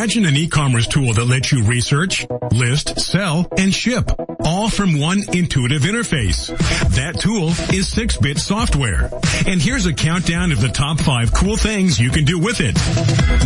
Imagine 0.00 0.24
an 0.24 0.34
e-commerce 0.34 0.86
tool 0.86 1.12
that 1.12 1.26
lets 1.26 1.52
you 1.52 1.62
research, 1.64 2.26
list, 2.52 2.98
sell, 2.98 3.46
and 3.58 3.72
ship, 3.72 4.10
all 4.46 4.70
from 4.70 4.98
one 4.98 5.22
intuitive 5.34 5.82
interface. 5.82 6.46
That 6.94 7.20
tool 7.20 7.48
is 7.48 7.92
6-Bit 7.92 8.38
Software. 8.38 9.10
And 9.46 9.60
here's 9.60 9.84
a 9.84 9.92
countdown 9.92 10.52
of 10.52 10.60
the 10.62 10.70
top 10.70 11.00
5 11.00 11.34
cool 11.34 11.58
things 11.58 12.00
you 12.00 12.08
can 12.08 12.24
do 12.24 12.38
with 12.38 12.60
it. 12.60 12.76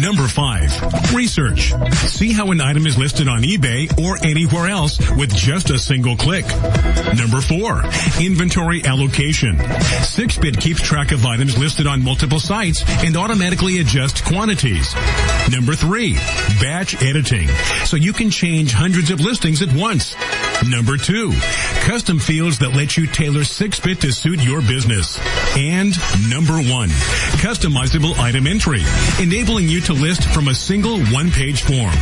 Number 0.01 0.29
5. 0.29 1.13
Research. 1.13 1.73
See 2.07 2.33
how 2.33 2.53
an 2.53 2.61
item 2.61 2.87
is 2.87 2.97
listed 2.97 3.27
on 3.27 3.43
eBay 3.43 3.91
or 3.99 4.17
anywhere 4.25 4.69
else 4.69 5.01
with 5.17 5.35
just 5.35 5.71
a 5.71 5.79
single 5.79 6.17
click. 6.17 6.47
Number 7.17 7.41
4. 7.41 7.83
Inventory 8.21 8.85
allocation. 8.85 9.57
6-Bit 9.57 10.61
keeps 10.61 10.81
track 10.81 11.11
of 11.11 11.27
items 11.27 11.59
listed 11.59 11.89
on 11.89 12.01
multiple 12.01 12.39
sites 12.39 12.85
and 13.03 13.17
automatically 13.17 13.81
adjusts 13.81 14.21
quantities. 14.21 14.95
Number 15.51 15.75
3. 15.75 16.17
Batch 16.61 17.03
editing. 17.03 17.49
So 17.85 17.97
you 17.97 18.13
can 18.13 18.31
change 18.31 18.73
hundreds 18.73 19.11
of 19.11 19.21
listings 19.21 19.63
at 19.63 19.73
once. 19.73 20.15
Number 20.69 20.97
2. 20.97 21.33
Custom 21.83 22.19
fields 22.19 22.59
that 22.61 22.75
let 22.75 22.97
you 22.97 23.07
tailor 23.07 23.41
6-Bit 23.41 24.01
to 24.01 24.13
suit 24.13 24.43
your 24.43 24.61
business. 24.61 25.19
And 25.57 25.95
number 26.29 26.55
1. 26.55 26.89
Customizable 27.41 28.19
item 28.19 28.47
entry, 28.47 28.83
enabling 29.21 29.69
you 29.69 29.81
to 29.83 29.93
list 29.93 30.25
from 30.31 30.49
a 30.49 30.55
single 30.55 30.99
one-page 31.07 31.63
form. 31.63 31.93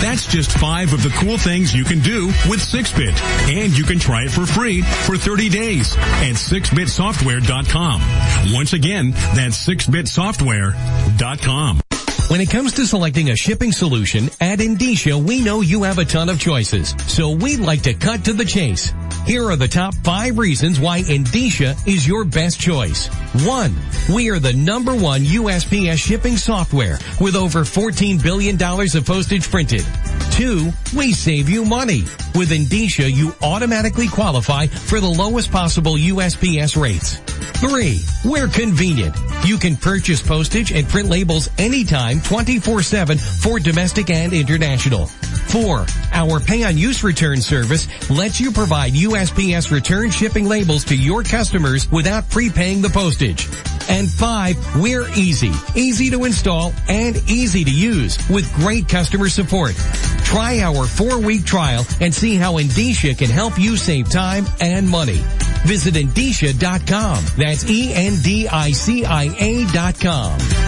That's 0.00 0.26
just 0.26 0.52
5 0.52 0.94
of 0.94 1.02
the 1.02 1.10
cool 1.10 1.38
things 1.38 1.74
you 1.74 1.84
can 1.84 2.00
do 2.00 2.26
with 2.48 2.60
6-Bit. 2.60 3.20
And 3.50 3.76
you 3.76 3.84
can 3.84 3.98
try 3.98 4.24
it 4.24 4.30
for 4.30 4.46
free 4.46 4.82
for 4.82 5.16
30 5.16 5.48
days 5.48 5.96
at 5.96 6.36
6bitsoftware.com. 6.36 8.54
Once 8.54 8.72
again, 8.72 9.10
that's 9.10 9.66
6bitsoftware.com. 9.66 11.80
When 12.28 12.40
it 12.40 12.50
comes 12.50 12.72
to 12.72 12.86
selecting 12.86 13.30
a 13.30 13.36
shipping 13.36 13.70
solution, 13.70 14.30
at 14.40 14.58
Endicia, 14.58 15.16
we 15.16 15.40
know 15.40 15.60
you 15.60 15.84
have 15.84 15.98
a 15.98 16.04
ton 16.04 16.28
of 16.28 16.40
choices. 16.40 16.92
So 17.06 17.30
we'd 17.30 17.60
like 17.60 17.82
to 17.82 17.94
cut 17.94 18.24
to 18.24 18.32
the 18.32 18.44
chase. 18.44 18.92
Here 19.26 19.44
are 19.50 19.56
the 19.56 19.66
top 19.66 19.92
five 20.04 20.38
reasons 20.38 20.78
why 20.78 21.02
Endicia 21.02 21.76
is 21.84 22.06
your 22.06 22.24
best 22.24 22.60
choice. 22.60 23.08
One, 23.44 23.74
we 24.14 24.30
are 24.30 24.38
the 24.38 24.52
number 24.52 24.94
one 24.94 25.22
USPS 25.22 25.98
shipping 25.98 26.36
software 26.36 27.00
with 27.20 27.34
over 27.34 27.62
$14 27.62 28.22
billion 28.22 28.54
of 28.62 29.04
postage 29.04 29.50
printed. 29.50 29.84
Two, 30.30 30.70
we 30.96 31.12
save 31.12 31.48
you 31.48 31.64
money. 31.64 32.02
With 32.36 32.50
Endicia, 32.50 33.12
you 33.12 33.32
automatically 33.42 34.06
qualify 34.06 34.68
for 34.68 35.00
the 35.00 35.08
lowest 35.08 35.50
possible 35.50 35.94
USPS 35.94 36.80
rates. 36.80 37.16
Three, 37.58 38.02
we're 38.24 38.46
convenient. 38.46 39.16
You 39.44 39.58
can 39.58 39.76
purchase 39.76 40.22
postage 40.22 40.70
and 40.70 40.86
print 40.86 41.08
labels 41.08 41.48
anytime 41.58 42.18
24-7 42.18 43.42
for 43.42 43.58
domestic 43.58 44.08
and 44.10 44.32
international. 44.32 45.10
Four, 45.48 45.86
our 46.12 46.40
pay 46.40 46.64
on 46.64 46.76
use 46.76 47.04
return 47.04 47.40
service 47.40 47.86
lets 48.10 48.40
you 48.40 48.50
provide 48.50 48.92
USPS 48.92 49.70
return 49.70 50.10
shipping 50.10 50.46
labels 50.46 50.84
to 50.86 50.96
your 50.96 51.22
customers 51.22 51.90
without 51.90 52.28
prepaying 52.30 52.82
the 52.82 52.90
postage. 52.90 53.48
And 53.88 54.10
five, 54.10 54.56
we're 54.76 55.08
easy, 55.10 55.52
easy 55.74 56.10
to 56.10 56.24
install 56.24 56.72
and 56.88 57.16
easy 57.30 57.64
to 57.64 57.70
use 57.70 58.18
with 58.28 58.52
great 58.54 58.88
customer 58.88 59.28
support. 59.28 59.76
Try 60.24 60.60
our 60.60 60.86
four 60.86 61.18
week 61.18 61.44
trial 61.44 61.86
and 62.00 62.12
see 62.12 62.34
how 62.34 62.54
Endicia 62.54 63.16
can 63.16 63.30
help 63.30 63.58
you 63.58 63.76
save 63.76 64.10
time 64.10 64.44
and 64.60 64.88
money. 64.88 65.22
Visit 65.64 65.94
Endicia.com. 65.94 67.24
That's 67.36 67.68
E-N-D-I-C-I-A 67.68 69.66
dot 69.72 70.00
com. 70.00 70.65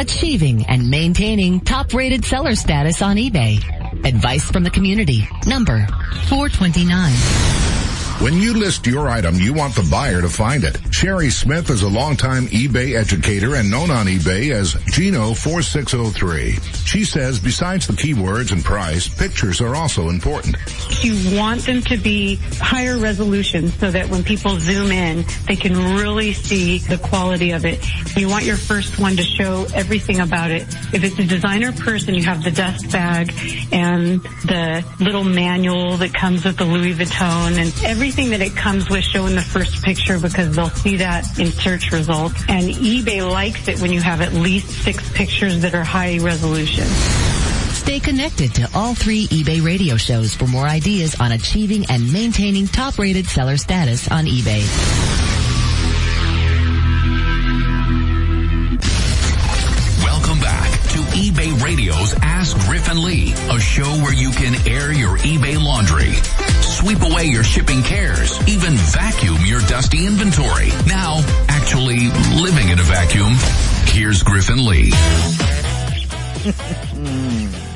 Achieving 0.00 0.64
and 0.64 0.88
maintaining 0.88 1.60
top-rated 1.60 2.24
seller 2.24 2.54
status 2.54 3.02
on 3.02 3.16
eBay. 3.16 3.58
Advice 4.06 4.50
from 4.50 4.64
the 4.64 4.70
community. 4.70 5.28
Number 5.46 5.86
429. 6.30 7.59
When 8.20 8.34
you 8.34 8.52
list 8.52 8.86
your 8.86 9.08
item, 9.08 9.36
you 9.36 9.54
want 9.54 9.74
the 9.74 9.88
buyer 9.90 10.20
to 10.20 10.28
find 10.28 10.62
it. 10.62 10.78
Sherry 10.92 11.30
Smith 11.30 11.70
is 11.70 11.80
a 11.80 11.88
longtime 11.88 12.48
eBay 12.48 12.94
educator 12.94 13.54
and 13.54 13.70
known 13.70 13.90
on 13.90 14.04
eBay 14.04 14.50
as 14.50 14.74
Gino4603. 14.74 16.86
She 16.86 17.06
says 17.06 17.38
besides 17.38 17.86
the 17.86 17.94
keywords 17.94 18.52
and 18.52 18.62
price, 18.62 19.08
pictures 19.08 19.62
are 19.62 19.74
also 19.74 20.10
important. 20.10 20.56
You 21.02 21.34
want 21.34 21.62
them 21.62 21.80
to 21.80 21.96
be 21.96 22.34
higher 22.60 22.98
resolution 22.98 23.68
so 23.68 23.90
that 23.90 24.10
when 24.10 24.22
people 24.22 24.60
zoom 24.60 24.92
in, 24.92 25.24
they 25.46 25.56
can 25.56 25.74
really 25.96 26.34
see 26.34 26.76
the 26.76 26.98
quality 26.98 27.52
of 27.52 27.64
it. 27.64 27.82
You 28.18 28.28
want 28.28 28.44
your 28.44 28.58
first 28.58 28.98
one 28.98 29.16
to 29.16 29.22
show 29.22 29.66
everything 29.72 30.20
about 30.20 30.50
it. 30.50 30.64
If 30.92 31.04
it's 31.04 31.18
a 31.18 31.24
designer 31.24 31.72
person, 31.72 32.14
you 32.14 32.24
have 32.24 32.44
the 32.44 32.50
dust 32.50 32.92
bag 32.92 33.32
and 33.72 34.20
the 34.44 34.84
little 35.00 35.24
manual 35.24 35.96
that 35.96 36.12
comes 36.12 36.44
with 36.44 36.58
the 36.58 36.66
Louis 36.66 36.92
Vuitton 36.92 37.56
and 37.56 37.72
everything 37.82 38.09
that 38.10 38.40
it 38.40 38.56
comes 38.56 38.90
with 38.90 39.04
showing 39.04 39.36
the 39.36 39.40
first 39.40 39.82
picture 39.84 40.18
because 40.18 40.54
they'll 40.56 40.68
see 40.68 40.96
that 40.96 41.38
in 41.38 41.46
search 41.46 41.92
results. 41.92 42.42
And 42.48 42.64
eBay 42.64 43.28
likes 43.28 43.68
it 43.68 43.80
when 43.80 43.92
you 43.92 44.00
have 44.00 44.20
at 44.20 44.32
least 44.32 44.68
six 44.82 45.10
pictures 45.12 45.62
that 45.62 45.74
are 45.74 45.84
high 45.84 46.18
resolution. 46.18 46.84
Stay 46.84 48.00
connected 48.00 48.52
to 48.56 48.68
all 48.74 48.94
three 48.94 49.26
eBay 49.28 49.64
radio 49.64 49.96
shows 49.96 50.34
for 50.34 50.46
more 50.46 50.66
ideas 50.66 51.14
on 51.20 51.32
achieving 51.32 51.86
and 51.88 52.12
maintaining 52.12 52.66
top-rated 52.66 53.26
seller 53.26 53.56
status 53.56 54.10
on 54.10 54.24
eBay. 54.26 54.66
Welcome 60.04 60.40
back 60.40 60.70
to 60.90 60.98
eBay 61.16 61.62
Radio's 61.62 62.14
Ask 62.22 62.58
Griff 62.66 62.88
and 62.88 62.98
Lee, 62.98 63.32
a 63.50 63.60
show 63.60 63.88
where 64.02 64.14
you 64.14 64.30
can 64.32 64.54
air 64.68 64.92
your 64.92 65.16
eBay 65.18 65.62
laundry, 65.62 66.12
sweep 66.80 67.02
away 67.02 67.24
your 67.24 67.44
shipping 67.44 67.82
cares, 67.82 68.40
even 68.48 68.72
vacuum 68.72 69.36
your 69.44 69.60
dusty 69.62 70.06
inventory. 70.06 70.68
Now, 70.86 71.20
actually 71.48 72.08
living 72.40 72.70
in 72.70 72.78
a 72.78 72.82
vacuum, 72.82 73.34
here's 73.86 74.22
Griff 74.22 74.48
and 74.48 74.62
Lee. 74.62 74.92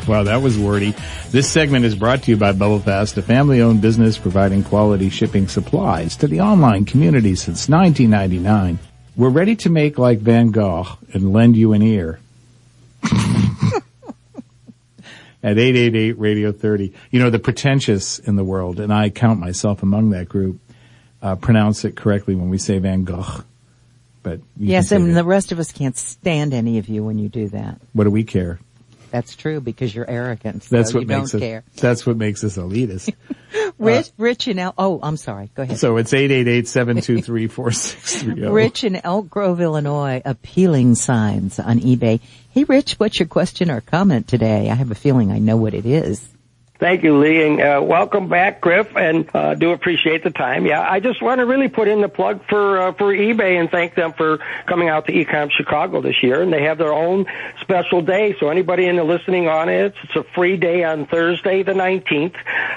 Wow, 0.06 0.24
that 0.24 0.42
was 0.42 0.58
wordy. 0.58 0.94
This 1.30 1.50
segment 1.50 1.86
is 1.86 1.94
brought 1.94 2.24
to 2.24 2.30
you 2.30 2.36
by 2.36 2.52
Bubble 2.52 2.78
Fast, 2.78 3.16
a 3.16 3.22
family-owned 3.22 3.80
business 3.80 4.18
providing 4.18 4.62
quality 4.62 5.08
shipping 5.08 5.48
supplies 5.48 6.14
to 6.16 6.26
the 6.26 6.42
online 6.42 6.84
community 6.84 7.34
since 7.36 7.70
1999. 7.70 8.78
We're 9.16 9.30
ready 9.30 9.56
to 9.56 9.70
make 9.70 9.96
like 9.96 10.18
Van 10.18 10.48
Gogh 10.48 10.98
and 11.14 11.32
lend 11.32 11.56
you 11.56 11.72
an 11.72 11.80
ear. 11.80 12.20
At 15.44 15.58
888 15.58 16.18
Radio 16.18 16.52
30. 16.52 16.94
You 17.10 17.20
know, 17.20 17.28
the 17.28 17.38
pretentious 17.38 18.18
in 18.18 18.36
the 18.36 18.42
world, 18.44 18.80
and 18.80 18.90
I 18.92 19.10
count 19.10 19.38
myself 19.38 19.82
among 19.82 20.10
that 20.10 20.26
group, 20.28 20.58
uh, 21.20 21.36
pronounce 21.36 21.84
it 21.84 21.94
correctly 21.96 22.34
when 22.34 22.48
we 22.48 22.56
say 22.58 22.78
Van 22.78 23.04
Gogh. 23.04 23.44
But 24.22 24.40
Yes, 24.58 24.90
and 24.90 25.10
that. 25.10 25.14
the 25.14 25.24
rest 25.24 25.52
of 25.52 25.58
us 25.58 25.70
can't 25.70 25.98
stand 25.98 26.54
any 26.54 26.78
of 26.78 26.88
you 26.88 27.04
when 27.04 27.18
you 27.18 27.28
do 27.28 27.48
that. 27.50 27.78
what 27.92 28.04
do 28.04 28.10
we 28.10 28.24
care? 28.24 28.58
That's 29.10 29.36
true 29.36 29.60
because 29.60 29.94
you're 29.94 30.10
arrogant. 30.10 30.64
So 30.64 30.74
That's 30.76 30.92
what 30.94 31.02
you 31.02 31.06
makes 31.06 31.30
don't 31.32 31.42
us. 31.42 31.46
care. 31.46 31.62
That's 31.76 32.06
what 32.06 32.16
makes 32.16 32.42
us 32.42 32.56
elitist. 32.56 33.12
Uh, 33.80 33.84
Rich, 33.86 34.10
Rich 34.18 34.48
in 34.48 34.58
El. 34.58 34.74
Oh, 34.78 35.00
I'm 35.02 35.16
sorry. 35.16 35.50
Go 35.54 35.64
ahead. 35.64 35.78
so 35.78 35.96
it's 35.96 36.12
eight 36.14 36.30
eight 36.30 36.46
eight 36.48 36.68
seven 36.68 37.00
two 37.00 37.20
three 37.20 37.48
four 37.48 37.70
six 37.72 38.22
three 38.22 38.36
zero. 38.36 38.52
Rich 38.52 38.84
in 38.84 38.96
Elk 39.04 39.28
Grove, 39.28 39.60
Illinois, 39.60 40.22
appealing 40.24 40.94
signs 40.94 41.58
on 41.58 41.80
eBay. 41.80 42.20
Hey, 42.50 42.64
Rich, 42.64 42.94
what's 42.94 43.18
your 43.18 43.26
question 43.26 43.70
or 43.70 43.80
comment 43.80 44.28
today? 44.28 44.70
I 44.70 44.74
have 44.74 44.90
a 44.90 44.94
feeling 44.94 45.32
I 45.32 45.38
know 45.38 45.56
what 45.56 45.74
it 45.74 45.86
is. 45.86 46.24
Thank 46.80 47.04
you, 47.04 47.16
Lee, 47.18 47.40
and 47.46 47.60
uh, 47.60 47.80
welcome 47.84 48.28
back, 48.28 48.60
Griff, 48.60 48.96
and 48.96 49.30
uh, 49.32 49.54
do 49.54 49.70
appreciate 49.70 50.24
the 50.24 50.30
time. 50.30 50.66
Yeah, 50.66 50.82
I 50.82 50.98
just 50.98 51.22
want 51.22 51.38
to 51.38 51.46
really 51.46 51.68
put 51.68 51.86
in 51.86 52.00
the 52.00 52.08
plug 52.08 52.40
for 52.48 52.78
uh, 52.80 52.92
for 52.94 53.14
eBay 53.14 53.60
and 53.60 53.70
thank 53.70 53.94
them 53.94 54.12
for 54.12 54.40
coming 54.66 54.88
out 54.88 55.06
to 55.06 55.12
Ecom 55.12 55.52
Chicago 55.52 56.02
this 56.02 56.20
year, 56.20 56.42
and 56.42 56.52
they 56.52 56.64
have 56.64 56.76
their 56.78 56.92
own 56.92 57.26
special 57.60 58.02
day. 58.02 58.34
So 58.40 58.48
anybody 58.48 58.86
in 58.86 58.96
the 58.96 59.04
listening 59.04 59.46
audience, 59.46 59.94
it's 60.02 60.16
a 60.16 60.24
free 60.34 60.56
day 60.56 60.82
on 60.82 61.06
Thursday, 61.06 61.62
the 61.62 61.74
19th, 61.74 62.34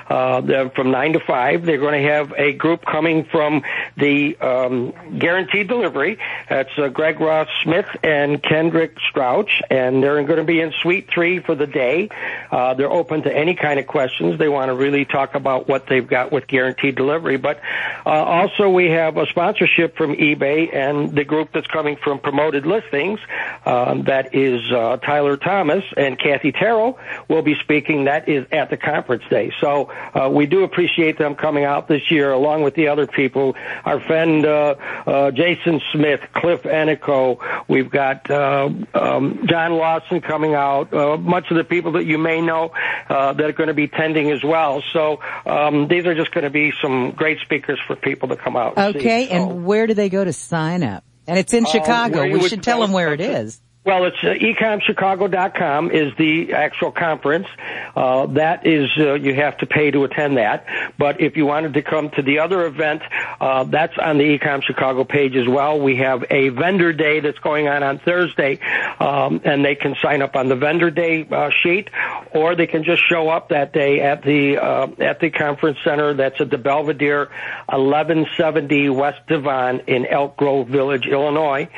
uh, 0.10 0.70
from 0.70 0.92
nine 0.92 1.14
to 1.14 1.20
five. 1.20 1.66
They're 1.66 1.80
going 1.80 2.00
to 2.00 2.08
have 2.08 2.34
a 2.38 2.54
group 2.54 2.86
coming 2.86 3.26
from 3.26 3.64
the 3.98 4.38
um, 4.38 4.94
Guaranteed 5.18 5.68
Delivery. 5.68 6.20
That's 6.50 6.70
uh, 6.78 6.88
Greg 6.90 7.20
Ross 7.20 7.48
Smith 7.64 7.88
and 8.04 8.42
Kendrick 8.42 8.96
Strouch, 9.12 9.50
and 9.70 10.04
they're 10.04 10.24
going 10.24 10.38
to 10.38 10.44
be 10.44 10.62
in 10.62 10.72
Suite 10.82 11.10
Three 11.14 11.40
for 11.40 11.56
the 11.56 11.68
day. 11.68 12.10
Uh, 12.52 12.76
they're 12.76 12.92
open 12.92 13.24
to 13.24 13.36
any 13.36 13.56
kind 13.56 13.80
of 13.80 13.88
questions. 13.88 14.38
They 14.38 14.50
want 14.50 14.70
to 14.70 14.76
really 14.76 15.06
talk 15.06 15.36
about 15.36 15.68
what 15.68 15.88
they've 15.88 16.08
got 16.08 16.32
with 16.32 16.48
guaranteed 16.48 16.96
delivery. 16.96 17.38
But 17.38 17.60
uh, 18.06 18.10
also, 18.10 18.70
we 18.70 18.92
have 18.92 19.18
a 19.18 19.26
sponsorship 19.28 19.98
from 19.98 20.16
eBay 20.16 20.74
and 20.74 21.16
the 21.16 21.24
group 21.24 21.50
that's 21.54 21.68
coming 21.68 21.98
from 21.98 22.20
Promoted 22.20 22.66
Listings. 22.66 23.20
Um, 23.66 24.04
that 24.04 24.36
is 24.36 24.72
uh, 24.72 24.98
Tyler 24.98 25.38
Thomas 25.38 25.84
and 25.96 26.20
Kathy 26.20 26.52
Terrell 26.52 27.00
will 27.28 27.42
be 27.42 27.56
speaking. 27.56 28.06
That 28.06 28.30
is 28.30 28.46
at 28.52 28.70
the 28.70 28.78
conference 28.78 29.24
day. 29.30 29.52
So 29.60 29.92
uh, 30.14 30.30
we 30.32 30.46
do 30.46 30.64
appreciate 30.64 31.18
them 31.18 31.36
coming 31.36 31.66
out 31.66 31.88
this 31.88 32.12
year, 32.12 32.32
along 32.32 32.62
with 32.62 32.76
the 32.76 32.90
other 32.90 33.08
people. 33.08 33.56
Our 33.88 34.02
friend 34.02 34.46
uh, 34.46 34.76
uh, 35.06 35.32
Jason 35.32 35.82
Smith, 35.94 36.20
Cliff 36.34 36.64
Ennico. 36.64 37.40
We've 37.70 37.90
got 37.90 38.30
uh, 38.30 38.70
um, 38.94 39.48
John 39.48 39.74
Lawson 39.78 40.20
coming 40.20 40.54
out. 40.56 40.94
Uh, 40.94 41.16
much 41.16 41.50
of 41.52 41.56
the 41.56 41.64
people 41.64 41.94
that 41.94 42.04
you 42.04 42.18
may 42.18 42.42
know 42.42 42.74
uh, 43.08 43.32
that 43.32 43.46
are 43.46 43.54
going 43.54 43.68
to 43.70 43.74
be 43.74 43.88
tending 43.88 44.30
as 44.32 44.44
well. 44.44 44.84
So 44.92 45.22
um, 45.46 45.88
these 45.88 46.06
are 46.06 46.14
just 46.16 46.32
going 46.34 46.44
to 46.44 46.50
be 46.50 46.74
some 46.82 47.12
great 47.12 47.40
speakers 47.40 47.80
for 47.88 47.96
people 47.96 48.28
to 48.28 48.36
come 48.36 48.58
out. 48.58 48.74
And 48.76 48.94
see. 48.94 49.00
Okay, 49.00 49.28
So- 49.28 49.34
and 49.34 49.66
where 49.66 49.88
do 49.88 49.94
they 49.94 50.10
go 50.10 50.26
to 50.26 50.34
sign 50.34 50.84
up? 50.84 51.06
And 51.26 51.40
it's 51.40 51.54
in 51.54 51.66
Uh, 51.66 51.70
Chicago. 51.70 52.28
We 52.30 52.46
should 52.50 52.64
tell 52.64 52.82
them 52.82 52.92
where 52.92 53.14
it 53.14 53.22
is. 53.22 53.62
Well, 53.88 54.04
it's 54.04 54.18
uh, 54.22 54.34
ecomchicago.com 54.34 55.92
is 55.92 56.12
the 56.18 56.52
actual 56.52 56.92
conference. 56.92 57.48
Uh, 57.96 58.26
that 58.26 58.68
is, 58.68 58.90
uh, 58.98 59.14
you 59.14 59.34
have 59.36 59.58
to 59.60 59.66
pay 59.66 59.92
to 59.92 60.04
attend 60.04 60.36
that. 60.36 60.66
But 60.98 61.22
if 61.22 61.38
you 61.38 61.46
wanted 61.46 61.74
to 61.76 61.82
come 61.82 62.10
to 62.10 62.22
the 62.22 62.40
other 62.40 62.66
event, 62.66 63.02
uh, 63.40 63.64
that's 63.64 63.98
on 63.98 64.18
the 64.18 64.38
Ecom 64.38 64.62
Chicago 64.62 65.06
page 65.06 65.38
as 65.38 65.48
well. 65.48 65.80
We 65.80 65.96
have 65.96 66.26
a 66.30 66.50
vendor 66.50 66.92
day 66.92 67.22
that's 67.22 67.40
going 67.40 67.70
on 67.70 67.82
on 67.82 68.00
Thursday, 68.00 68.60
um, 69.00 69.40
and 69.46 69.64
they 69.64 69.76
can 69.76 69.96
sign 70.02 70.22
up 70.22 70.36
on 70.36 70.50
the 70.50 70.58
vendor 70.58 70.92
day 70.92 71.26
uh, 71.32 71.50
sheet, 71.64 71.90
or 72.32 72.56
they 72.56 72.68
can 72.68 72.84
just 72.84 73.02
show 73.08 73.30
up 73.30 73.48
that 73.50 73.72
day 73.72 74.02
at 74.02 74.22
the 74.22 74.58
uh, 74.58 74.88
at 75.00 75.22
the 75.22 75.30
conference 75.30 75.78
center. 75.86 76.14
That's 76.14 76.42
at 76.42 76.50
the 76.50 76.58
Belvedere, 76.58 77.30
1170 77.70 78.90
West 78.90 79.26
Devon 79.30 79.80
in 79.88 80.06
Elk 80.08 80.36
Grove 80.36 80.68
Village, 80.68 81.08
Illinois. 81.08 81.70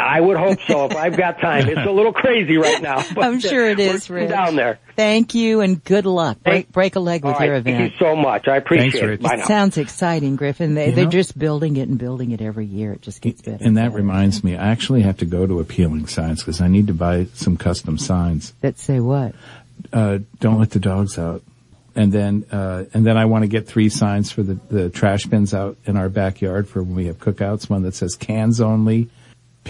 I 0.01 0.21
would 0.21 0.37
hope 0.37 0.59
so 0.67 0.87
if 0.87 0.97
I've 0.97 1.17
got 1.17 1.41
time. 1.41 1.69
It's 1.69 1.87
a 1.87 1.91
little 1.91 2.13
crazy 2.13 2.57
right 2.57 2.81
now. 2.83 3.03
But 3.15 3.25
I'm 3.25 3.41
sure 3.41 3.69
it 3.69 3.79
is, 3.79 4.09
we're 4.09 4.17
Rich. 4.17 4.31
down 4.31 4.57
there. 4.57 4.79
Thank 4.97 5.35
you 5.35 5.61
and 5.61 5.83
good 5.83 6.07
luck. 6.07 6.39
Break, 6.43 6.71
break 6.73 6.97
a 6.97 7.01
leg 7.01 7.25
with 7.25 7.37
All 7.37 7.45
your 7.45 7.55
event. 7.57 7.77
Thank 7.79 7.93
you 7.93 7.99
so 7.99 8.17
much. 8.17 8.49
I 8.49 8.57
appreciate 8.57 8.93
Thanks, 8.93 9.03
it. 9.05 9.07
Rich. 9.07 9.21
Bye 9.23 9.35
It 9.37 9.47
sounds 9.47 9.79
exciting, 9.79 10.37
Griffin. 10.37 10.75
They, 10.75 10.89
You 10.91 10.95
they're 10.95 11.05
know- 11.05 11.11
just 11.11 11.39
building 11.39 11.77
it 11.77 11.89
and 11.89 11.99
building 11.99 12.31
it 12.33 12.41
every 12.41 12.67
year. 12.67 12.93
It 12.93 13.03
just 13.03 13.21
gets 13.23 13.43
better. 13.43 13.63
And 13.65 13.77
that 13.77 13.91
better. 13.91 13.97
reminds 13.97 14.43
me, 14.45 14.57
I 14.57 14.69
actually 14.71 15.03
have 15.03 15.19
to 15.19 15.25
go 15.27 15.47
to 15.47 15.61
Appealing 15.61 16.07
Signs 16.07 16.41
because 16.43 16.61
I 16.61 16.69
need 16.69 16.87
to 16.89 16.95
buy 16.95 17.27
some 17.35 17.57
custom 17.57 17.97
signs. 17.99 18.53
That 18.61 18.79
say 18.79 19.01
what? 19.01 19.35
Uh, 19.93 20.19
don't 20.41 20.59
let 20.59 20.71
the 20.71 20.81
dogs 20.81 21.19
out. 21.19 21.43
And 21.97 22.13
then, 22.13 22.45
uh, 22.53 22.85
and 22.95 23.05
then 23.05 23.17
I 23.17 23.25
want 23.25 23.43
to 23.43 23.49
get 23.49 23.67
three 23.67 23.89
signs 23.89 24.31
for 24.31 24.43
the, 24.45 24.55
the 24.71 24.91
trash 24.91 25.27
bins 25.27 25.53
out 25.53 25.77
in 25.87 25.97
our 25.97 26.09
backyard 26.09 26.69
for 26.69 26.83
when 26.83 26.95
we 26.95 27.07
have 27.07 27.19
cookouts. 27.19 27.69
One 27.69 27.83
that 27.83 27.95
says 27.97 28.15
cans 28.15 28.61
only, 28.61 29.09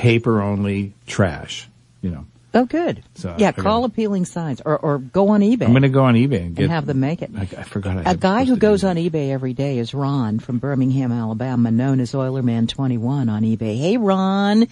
paper 0.00 0.40
only, 0.40 0.94
trash. 1.06 1.68
You 2.02 2.10
know, 2.10 2.26
Oh, 2.52 2.64
good. 2.64 3.04
So, 3.14 3.36
yeah, 3.38 3.48
I 3.50 3.52
call 3.52 3.82
gotta- 3.82 3.92
appealing 3.92 4.24
signs 4.24 4.60
or, 4.66 4.76
or 4.76 4.98
go 4.98 5.28
on 5.28 5.40
eBay 5.40 5.66
I'm 5.66 5.70
going 5.70 5.82
to 5.82 5.88
go 5.88 6.02
on 6.02 6.14
eBay 6.14 6.46
and 6.46 6.56
get. 6.56 6.64
and 6.64 6.72
have 6.72 6.84
them 6.84 6.98
make 6.98 7.22
it. 7.22 7.30
I, 7.36 7.42
I 7.42 7.62
forgot. 7.62 8.04
I 8.04 8.10
A 8.10 8.16
guy 8.16 8.44
who 8.44 8.56
goes 8.56 8.82
on 8.82 8.96
eBay 8.96 9.30
every 9.30 9.52
day 9.52 9.78
is 9.78 9.94
Ron 9.94 10.40
from 10.40 10.58
Birmingham, 10.58 11.12
Alabama, 11.12 11.70
known 11.70 12.00
as 12.00 12.10
Oilerman21 12.12 13.30
on 13.30 13.42
eBay. 13.42 13.78
Hey, 13.78 13.96
Ron. 13.98 14.66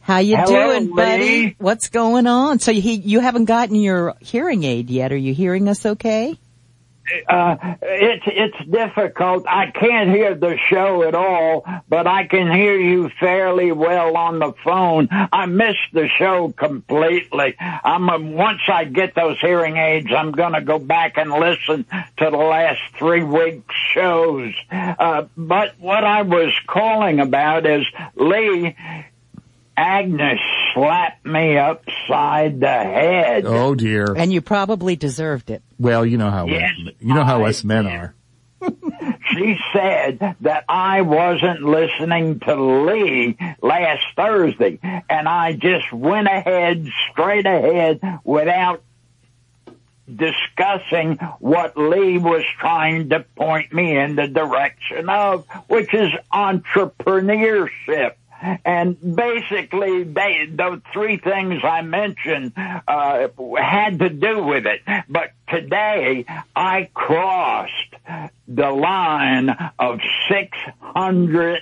How 0.00 0.18
you 0.18 0.36
Hello, 0.36 0.46
doing, 0.72 0.92
buddy? 0.96 1.22
Lee. 1.24 1.56
What's 1.58 1.88
going 1.90 2.26
on? 2.26 2.58
So 2.58 2.72
he, 2.72 2.94
you 2.94 3.20
haven't 3.20 3.44
gotten 3.44 3.76
your 3.76 4.16
hearing 4.20 4.64
aid 4.64 4.90
yet. 4.90 5.12
Are 5.12 5.16
you 5.16 5.32
hearing 5.34 5.68
us 5.68 5.86
okay? 5.86 6.36
Uh, 7.28 7.56
it's 7.82 8.24
it's 8.26 8.70
difficult. 8.70 9.44
I 9.48 9.70
can't 9.70 10.10
hear 10.10 10.34
the 10.34 10.56
show 10.68 11.02
at 11.02 11.14
all, 11.14 11.64
but 11.88 12.06
I 12.06 12.26
can 12.26 12.52
hear 12.52 12.78
you 12.78 13.10
fairly 13.20 13.72
well 13.72 14.16
on 14.16 14.38
the 14.38 14.52
phone. 14.64 15.08
I 15.10 15.46
missed 15.46 15.92
the 15.92 16.08
show 16.08 16.52
completely. 16.52 17.56
I'm 17.58 18.08
uh, 18.08 18.18
once 18.18 18.60
I 18.68 18.84
get 18.84 19.14
those 19.14 19.38
hearing 19.40 19.76
aids, 19.76 20.08
I'm 20.16 20.32
going 20.32 20.52
to 20.52 20.60
go 20.60 20.78
back 20.78 21.16
and 21.16 21.30
listen 21.30 21.84
to 22.18 22.30
the 22.30 22.36
last 22.36 22.80
three 22.98 23.22
weeks 23.24 23.74
shows. 23.92 24.52
Uh, 24.70 25.26
but 25.36 25.78
what 25.78 26.04
I 26.04 26.22
was 26.22 26.52
calling 26.66 27.20
about 27.20 27.66
is 27.66 27.86
Lee. 28.14 28.76
Agnes 29.76 30.38
slapped 30.74 31.24
me 31.24 31.56
upside 31.56 32.60
the 32.60 32.66
head. 32.66 33.44
Oh 33.46 33.74
dear. 33.74 34.14
And 34.16 34.32
you 34.32 34.40
probably 34.42 34.96
deserved 34.96 35.50
it. 35.50 35.62
Well, 35.78 36.04
you 36.04 36.18
know 36.18 36.30
how 36.30 36.46
Yes, 36.46 36.72
you 37.00 37.14
know 37.14 37.24
how 37.24 37.44
I 37.44 37.48
us 37.50 37.64
men 37.64 37.84
did. 37.84 37.92
are. 37.92 38.14
She 39.32 39.56
said 39.72 40.34
that 40.40 40.64
I 40.68 41.02
wasn't 41.02 41.62
listening 41.62 42.40
to 42.40 42.84
Lee 42.84 43.36
last 43.62 44.02
Thursday, 44.16 44.80
and 45.08 45.28
I 45.28 45.52
just 45.52 45.92
went 45.92 46.26
ahead, 46.26 46.88
straight 47.12 47.46
ahead, 47.46 48.00
without 48.24 48.82
discussing 50.12 51.16
what 51.38 51.76
Lee 51.76 52.18
was 52.18 52.42
trying 52.58 53.10
to 53.10 53.20
point 53.36 53.72
me 53.72 53.96
in 53.96 54.16
the 54.16 54.26
direction 54.26 55.08
of, 55.08 55.46
which 55.68 55.94
is 55.94 56.10
entrepreneurship. 56.32 58.14
And 58.64 58.96
basically, 59.16 60.04
they, 60.04 60.46
the 60.50 60.80
three 60.92 61.18
things 61.18 61.60
I 61.62 61.82
mentioned 61.82 62.52
uh, 62.56 63.28
had 63.58 63.98
to 63.98 64.08
do 64.08 64.42
with 64.44 64.66
it. 64.66 64.80
But 65.08 65.32
today, 65.48 66.24
I 66.56 66.88
crossed 66.94 67.94
the 68.48 68.70
line 68.70 69.50
of 69.78 70.00
600 70.30 71.60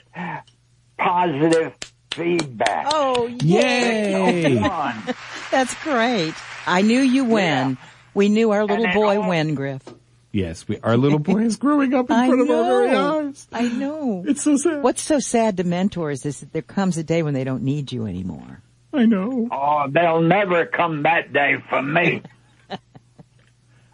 positive 0.99 1.75
feedback. 2.13 2.87
Oh, 2.93 3.27
Yay! 3.43 4.57
One. 4.61 5.03
That's 5.51 5.75
great. 5.83 6.35
I 6.67 6.83
knew 6.83 7.01
you 7.01 7.25
win. 7.25 7.79
We 8.15 8.29
knew 8.29 8.51
our 8.51 8.65
little 8.65 8.93
boy 8.93 9.21
all- 9.21 9.29
win, 9.29 9.55
Griff. 9.55 9.83
Yes, 10.31 10.69
we, 10.69 10.79
our 10.81 10.97
little 10.97 11.19
boy 11.19 11.43
is 11.43 11.57
growing 11.57 11.95
up 11.95 12.11
in 12.11 12.17
I 12.17 12.27
front 12.27 12.43
of 12.43 12.51
our 12.51 12.63
very 12.65 12.91
eyes. 12.95 13.49
I 13.53 13.69
know. 13.69 14.25
It's 14.27 14.43
so 14.43 14.57
sad. 14.57 14.83
What's 14.83 15.03
so 15.03 15.19
sad 15.21 15.57
to 15.57 15.65
mentors 15.65 16.27
is 16.27 16.41
that 16.41 16.53
there 16.53 16.63
comes 16.63 16.99
a 16.99 17.05
day 17.05 17.23
when 17.23 17.35
they 17.35 17.45
don't 17.45 17.63
need 17.63 17.93
you 17.93 18.07
anymore. 18.07 18.61
I 18.93 19.07
know. 19.07 19.49
Oh, 19.51 19.87
they'll 19.89 20.23
never 20.23 20.67
come 20.67 21.03
that 21.05 21.33
day 21.33 21.57
for 21.69 21.83
me. 21.83 22.23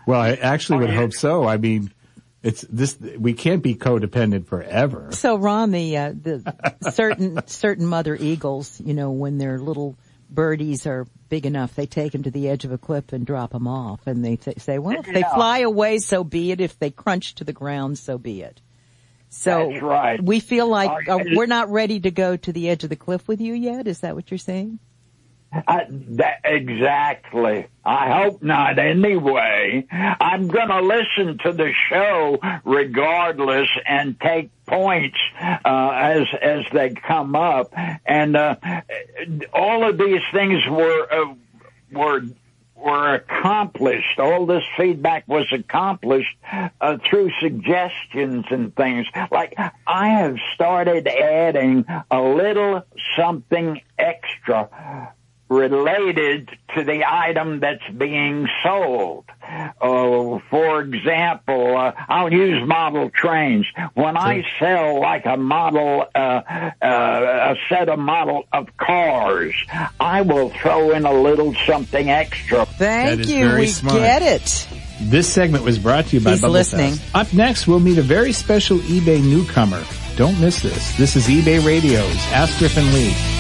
Well, 0.07 0.21
I 0.21 0.33
actually 0.33 0.81
would 0.81 0.91
hope 0.91 1.15
so. 1.15 1.49
I 1.49 1.57
mean, 1.57 1.91
it's 2.43 2.61
this, 2.69 2.99
we 3.01 3.33
can't 3.33 3.63
be 3.63 3.75
codependent 3.75 4.47
forever. 4.47 5.09
So 5.13 5.37
Ron, 5.37 5.71
the, 5.71 5.97
uh, 5.97 6.13
the 6.15 6.91
certain, 6.91 7.41
certain 7.47 7.87
mother 7.87 8.15
eagles, 8.15 8.79
you 8.85 8.93
know, 8.93 9.13
when 9.13 9.39
their 9.39 9.59
little 9.59 9.97
birdies 10.35 10.87
are 10.87 11.07
big 11.29 11.47
enough, 11.47 11.75
they 11.75 11.87
take 11.87 12.13
them 12.13 12.23
to 12.25 12.31
the 12.31 12.49
edge 12.49 12.65
of 12.65 12.73
a 12.73 12.79
cliff 12.79 13.13
and 13.13 13.27
drop 13.27 13.53
them 13.53 13.67
off. 13.67 14.07
And 14.07 14.25
they 14.25 14.37
th- 14.37 14.59
say, 14.59 14.79
well, 14.79 14.99
if 14.99 15.07
they 15.07 15.23
fly 15.35 15.59
away, 15.61 15.99
so 15.99 16.25
be 16.25 16.53
it. 16.53 16.61
If 16.61 16.79
they 16.79 16.91
crunch 16.91 17.37
to 17.37 17.45
the 17.45 17.53
ground, 17.53 17.99
so 17.99 18.19
be 18.19 18.43
it. 18.43 18.61
So 19.31 19.71
That's 19.71 19.83
right. 19.83 20.23
we 20.23 20.41
feel 20.41 20.69
like 20.69 21.09
Uh, 21.09 21.17
uh, 21.17 21.25
we're 21.33 21.47
not 21.47 21.71
ready 21.71 22.01
to 22.01 22.11
go 22.11 22.37
to 22.37 22.53
the 22.53 22.69
edge 22.69 22.85
of 22.85 22.91
the 22.91 22.97
cliff 22.97 23.27
with 23.27 23.41
you 23.41 23.55
yet. 23.55 23.89
Is 23.89 24.01
that 24.01 24.15
what 24.15 24.31
you're 24.31 24.39
saying? 24.39 24.79
I, 25.69 25.87
that, 25.89 26.41
exactly. 26.45 27.67
I 27.85 28.23
hope 28.23 28.43
not 28.43 28.79
anyway. 28.79 29.87
I'm 29.91 30.49
gonna 30.49 30.81
listen 30.83 31.39
to 31.45 31.53
the 31.53 31.73
show 31.89 32.39
regardless 32.65 33.69
and 33.87 34.19
take 34.21 34.51
points, 34.75 35.19
uh, 35.41 35.91
as, 35.95 36.27
as 36.41 36.65
they 36.73 36.91
come 36.91 37.35
up. 37.37 37.73
And, 38.05 38.37
uh, 38.37 38.57
all 39.53 39.89
of 39.89 39.99
these 39.99 40.23
things 40.33 40.63
were, 40.69 41.13
uh, 41.13 41.35
were, 41.93 42.23
were 42.75 43.15
accomplished. 43.15 44.19
All 44.19 44.47
this 44.47 44.65
feedback 44.77 45.27
was 45.27 45.47
accomplished 45.53 46.37
uh, 46.81 46.99
through 47.09 47.31
suggestions 47.41 48.45
and 48.51 48.75
things. 48.75 49.07
Like 49.31 49.55
I 49.87 50.09
have 50.09 50.37
started 50.55 51.07
adding 51.07 51.87
a 52.11 52.21
little 52.21 52.83
something 53.17 53.81
extra 53.99 55.15
related 55.55 56.51
to 56.75 56.85
the 56.85 57.05
item 57.07 57.61
that's 57.61 57.89
being 57.97 58.49
sold. 58.63 59.25
Uh, 59.43 60.39
for 60.51 60.81
example, 60.81 61.77
uh, 61.77 61.93
I'll 62.09 62.33
use 62.33 62.67
model 62.67 63.11
trains. 63.11 63.67
When 63.95 64.17
I 64.17 64.45
sell 64.59 65.01
like 65.01 65.27
a 65.27 65.37
model, 65.37 66.07
uh, 66.15 66.19
uh, 66.19 66.75
a 66.83 67.57
set 67.69 67.89
of 67.89 67.99
model 67.99 68.45
of 68.53 68.77
cars, 68.77 69.55
I 70.01 70.23
will 70.23 70.51
throw 70.51 70.91
in 70.93 71.05
a 71.05 71.13
little 71.13 71.55
something 71.67 72.11
extra. 72.11 72.67
Thank 72.67 73.29
you. 73.29 73.55
We 73.57 73.67
smart. 73.69 73.99
get 73.99 74.23
it. 74.23 74.69
This 75.01 75.33
segment 75.33 75.65
was 75.65 75.79
brought 75.79 76.07
to 76.07 76.17
you 76.17 76.25
by 76.25 76.33
He's 76.33 76.41
Bubble 76.41 76.55
listening. 76.55 76.95
Fest. 76.95 77.15
Up 77.15 77.33
next, 77.35 77.67
we'll 77.67 77.81
meet 77.81 77.99
a 77.99 78.03
very 78.03 78.33
special 78.33 78.79
eBay 78.79 79.23
newcomer. 79.23 79.83
Don't 80.17 80.41
miss 80.41 80.63
this. 80.63 80.97
This 80.97 81.17
is 81.17 81.27
eBay 81.27 81.65
Radio's 81.65 82.17
Ask 82.33 82.59
Griff 82.59 82.77
and 82.77 82.93
Lee. 82.95 83.34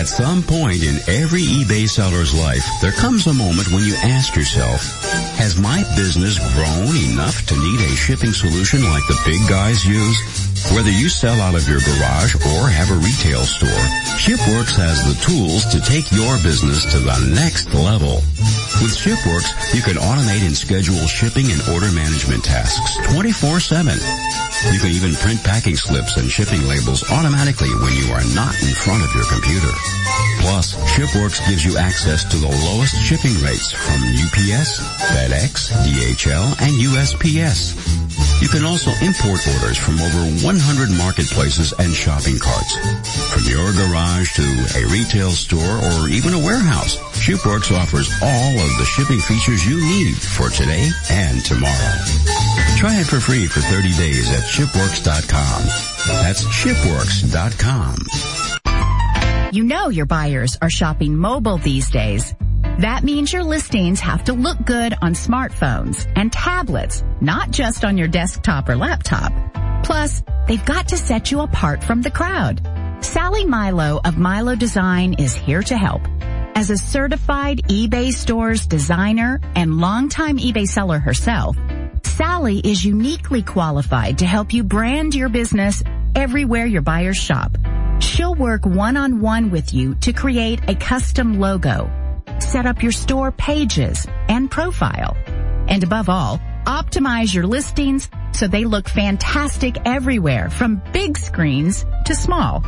At 0.00 0.08
some 0.08 0.42
point 0.42 0.82
in 0.82 0.96
every 1.12 1.42
eBay 1.42 1.86
seller's 1.86 2.32
life, 2.32 2.64
there 2.80 2.90
comes 2.90 3.26
a 3.26 3.34
moment 3.34 3.68
when 3.68 3.84
you 3.84 3.94
ask 3.96 4.34
yourself, 4.34 4.80
has 5.36 5.60
my 5.60 5.84
business 5.94 6.38
grown 6.54 6.96
enough 7.12 7.44
to 7.44 7.54
need 7.54 7.80
a 7.80 7.96
shipping 7.96 8.32
solution 8.32 8.82
like 8.82 9.06
the 9.08 9.20
big 9.26 9.46
guys 9.46 9.84
use? 9.84 10.49
Whether 10.68 10.92
you 10.92 11.08
sell 11.08 11.40
out 11.40 11.56
of 11.56 11.66
your 11.66 11.80
garage 11.80 12.36
or 12.36 12.68
have 12.68 12.92
a 12.92 13.00
retail 13.00 13.42
store, 13.48 13.84
ShipWorks 14.20 14.76
has 14.76 15.00
the 15.08 15.16
tools 15.24 15.64
to 15.72 15.80
take 15.80 16.12
your 16.12 16.36
business 16.44 16.84
to 16.92 17.00
the 17.00 17.16
next 17.32 17.72
level. 17.72 18.20
With 18.84 18.92
ShipWorks, 18.92 19.74
you 19.74 19.80
can 19.80 19.96
automate 19.96 20.44
and 20.44 20.54
schedule 20.54 21.00
shipping 21.08 21.50
and 21.50 21.58
order 21.72 21.90
management 21.90 22.44
tasks 22.44 23.00
24-7. 23.16 23.96
You 24.72 24.78
can 24.78 24.92
even 24.92 25.16
print 25.18 25.42
packing 25.42 25.74
slips 25.74 26.20
and 26.20 26.28
shipping 26.28 26.62
labels 26.68 27.02
automatically 27.10 27.72
when 27.80 27.96
you 27.96 28.12
are 28.12 28.24
not 28.36 28.54
in 28.60 28.76
front 28.76 29.02
of 29.02 29.10
your 29.16 29.24
computer. 29.26 29.72
Plus, 30.44 30.76
ShipWorks 30.94 31.40
gives 31.48 31.64
you 31.64 31.76
access 31.76 32.22
to 32.30 32.36
the 32.36 32.52
lowest 32.70 32.94
shipping 33.00 33.34
rates 33.42 33.72
from 33.72 34.00
UPS, 34.06 34.80
FedEx, 35.16 35.72
DHL, 35.82 36.46
and 36.62 36.72
USPS. 36.78 37.99
You 38.40 38.48
can 38.48 38.64
also 38.64 38.90
import 39.04 39.46
orders 39.46 39.76
from 39.76 40.00
over 40.00 40.22
100 40.40 40.90
marketplaces 40.96 41.72
and 41.78 41.92
shopping 41.92 42.38
carts. 42.38 42.72
From 43.28 43.44
your 43.44 43.70
garage 43.72 44.34
to 44.36 44.46
a 44.80 44.84
retail 44.88 45.30
store 45.30 45.76
or 45.76 46.08
even 46.08 46.32
a 46.32 46.38
warehouse, 46.38 46.96
ShipWorks 47.20 47.70
offers 47.76 48.08
all 48.22 48.52
of 48.58 48.78
the 48.78 48.84
shipping 48.84 49.20
features 49.20 49.66
you 49.66 49.76
need 49.78 50.16
for 50.16 50.48
today 50.48 50.88
and 51.10 51.44
tomorrow. 51.44 51.94
Try 52.76 52.98
it 53.00 53.06
for 53.06 53.20
free 53.20 53.46
for 53.46 53.60
30 53.60 53.92
days 53.96 54.30
at 54.30 54.44
shipworks.com. 54.44 55.62
That's 56.22 56.44
shipworks.com. 56.44 57.96
You 59.52 59.64
know 59.64 59.88
your 59.88 60.06
buyers 60.06 60.56
are 60.62 60.70
shopping 60.70 61.16
mobile 61.16 61.58
these 61.58 61.90
days. 61.90 62.34
That 62.80 63.04
means 63.04 63.30
your 63.30 63.44
listings 63.44 64.00
have 64.00 64.24
to 64.24 64.32
look 64.32 64.56
good 64.64 64.94
on 65.02 65.12
smartphones 65.12 66.10
and 66.16 66.32
tablets, 66.32 67.04
not 67.20 67.50
just 67.50 67.84
on 67.84 67.98
your 67.98 68.08
desktop 68.08 68.70
or 68.70 68.74
laptop. 68.74 69.34
Plus, 69.84 70.22
they've 70.48 70.64
got 70.64 70.88
to 70.88 70.96
set 70.96 71.30
you 71.30 71.40
apart 71.40 71.84
from 71.84 72.00
the 72.00 72.10
crowd. 72.10 72.66
Sally 73.04 73.44
Milo 73.44 74.00
of 74.02 74.16
Milo 74.16 74.56
Design 74.56 75.12
is 75.18 75.34
here 75.34 75.62
to 75.62 75.76
help. 75.76 76.00
As 76.54 76.70
a 76.70 76.78
certified 76.78 77.60
eBay 77.68 78.14
stores 78.14 78.66
designer 78.66 79.42
and 79.54 79.76
longtime 79.76 80.38
eBay 80.38 80.66
seller 80.66 80.98
herself, 80.98 81.58
Sally 82.02 82.60
is 82.60 82.82
uniquely 82.82 83.42
qualified 83.42 84.20
to 84.20 84.26
help 84.26 84.54
you 84.54 84.64
brand 84.64 85.14
your 85.14 85.28
business 85.28 85.82
everywhere 86.14 86.64
your 86.64 86.80
buyers 86.80 87.18
shop. 87.18 87.58
She'll 88.00 88.34
work 88.34 88.64
one-on-one 88.64 89.50
with 89.50 89.74
you 89.74 89.96
to 89.96 90.14
create 90.14 90.60
a 90.66 90.74
custom 90.74 91.38
logo, 91.38 91.90
set 92.42 92.66
up 92.66 92.82
your 92.82 92.92
store 92.92 93.32
pages 93.32 94.06
and 94.28 94.50
profile, 94.50 95.16
and 95.68 95.82
above 95.82 96.08
all, 96.08 96.40
optimize 96.64 97.34
your 97.34 97.46
listings 97.46 98.10
so 98.32 98.46
they 98.46 98.64
look 98.64 98.88
fantastic 98.88 99.76
everywhere 99.84 100.50
from 100.50 100.82
big 100.92 101.18
screens 101.18 101.84
to 102.06 102.14
small. 102.14 102.60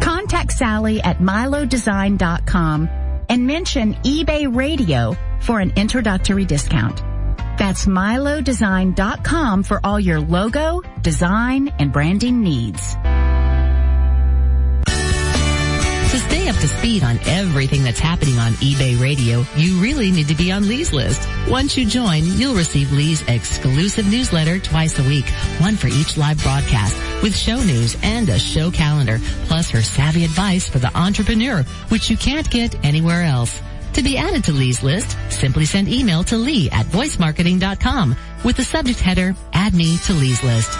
Contact 0.00 0.52
Sally 0.52 1.00
at 1.02 1.18
milodesign.com 1.18 2.88
and 3.28 3.46
mention 3.46 3.94
eBay 3.94 4.54
radio 4.54 5.16
for 5.40 5.60
an 5.60 5.72
introductory 5.76 6.44
discount. 6.44 7.02
That's 7.58 7.86
milodesign.com 7.86 9.62
for 9.62 9.80
all 9.82 9.98
your 9.98 10.20
logo, 10.20 10.82
design, 11.00 11.68
and 11.78 11.92
branding 11.92 12.42
needs. 12.42 12.96
Stay 16.26 16.48
up 16.48 16.56
to 16.56 16.68
speed 16.68 17.02
on 17.02 17.18
everything 17.26 17.82
that's 17.82 18.00
happening 18.00 18.38
on 18.38 18.52
eBay 18.54 19.00
Radio, 19.00 19.44
you 19.56 19.80
really 19.80 20.10
need 20.10 20.28
to 20.28 20.34
be 20.34 20.50
on 20.50 20.66
Lee's 20.66 20.92
list. 20.92 21.28
Once 21.48 21.76
you 21.76 21.86
join, 21.86 22.24
you'll 22.24 22.54
receive 22.54 22.92
Lee's 22.92 23.22
exclusive 23.28 24.06
newsletter 24.10 24.58
twice 24.58 24.98
a 24.98 25.02
week, 25.04 25.28
one 25.58 25.76
for 25.76 25.86
each 25.88 26.16
live 26.16 26.42
broadcast, 26.42 26.96
with 27.22 27.36
show 27.36 27.56
news 27.56 27.96
and 28.02 28.28
a 28.28 28.38
show 28.38 28.70
calendar, 28.70 29.18
plus 29.46 29.70
her 29.70 29.82
savvy 29.82 30.24
advice 30.24 30.68
for 30.68 30.78
the 30.78 30.96
entrepreneur, 30.96 31.62
which 31.90 32.10
you 32.10 32.16
can't 32.16 32.50
get 32.50 32.84
anywhere 32.84 33.22
else. 33.22 33.60
To 33.94 34.02
be 34.02 34.18
added 34.18 34.44
to 34.44 34.52
Lee's 34.52 34.82
list, 34.82 35.16
simply 35.30 35.64
send 35.64 35.88
email 35.88 36.22
to 36.24 36.36
lee 36.36 36.68
at 36.70 36.86
voicemarketing.com 36.86 38.16
with 38.44 38.56
the 38.56 38.64
subject 38.64 39.00
header, 39.00 39.34
add 39.52 39.74
me 39.74 39.96
to 40.06 40.12
Lee's 40.12 40.42
list. 40.42 40.70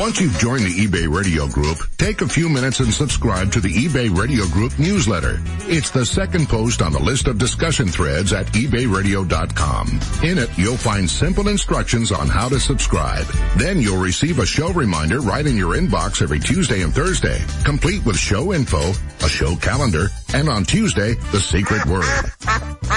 Once 0.00 0.18
you've 0.18 0.38
joined 0.38 0.64
the 0.64 0.86
eBay 0.86 1.14
Radio 1.14 1.46
Group, 1.46 1.76
take 1.98 2.22
a 2.22 2.26
few 2.26 2.48
minutes 2.48 2.80
and 2.80 2.90
subscribe 2.90 3.52
to 3.52 3.60
the 3.60 3.68
eBay 3.68 4.08
Radio 4.16 4.46
Group 4.46 4.78
newsletter. 4.78 5.38
It's 5.68 5.90
the 5.90 6.06
second 6.06 6.48
post 6.48 6.80
on 6.80 6.94
the 6.94 6.98
list 6.98 7.28
of 7.28 7.36
discussion 7.36 7.86
threads 7.86 8.32
at 8.32 8.46
ebayradio.com. 8.46 10.00
In 10.22 10.38
it, 10.38 10.48
you'll 10.56 10.78
find 10.78 11.08
simple 11.08 11.48
instructions 11.48 12.12
on 12.12 12.28
how 12.28 12.48
to 12.48 12.58
subscribe. 12.58 13.26
Then 13.58 13.82
you'll 13.82 14.02
receive 14.02 14.38
a 14.38 14.46
show 14.46 14.72
reminder 14.72 15.20
right 15.20 15.46
in 15.46 15.54
your 15.54 15.76
inbox 15.76 16.22
every 16.22 16.40
Tuesday 16.40 16.80
and 16.80 16.94
Thursday, 16.94 17.38
complete 17.66 18.02
with 18.06 18.16
show 18.16 18.54
info, 18.54 18.92
a 19.22 19.28
show 19.28 19.54
calendar, 19.56 20.06
and 20.32 20.48
on 20.48 20.64
Tuesday, 20.64 21.12
the 21.30 21.40
secret 21.40 21.84
word. 21.84 22.24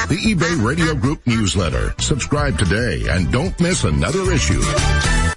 The 0.08 0.20
eBay 0.24 0.66
Radio 0.66 0.96
Group 0.96 1.20
newsletter. 1.28 1.96
Subscribe 2.00 2.58
today 2.58 3.04
and 3.10 3.30
don't 3.30 3.60
miss 3.60 3.84
another 3.84 4.32
issue. 4.32 4.62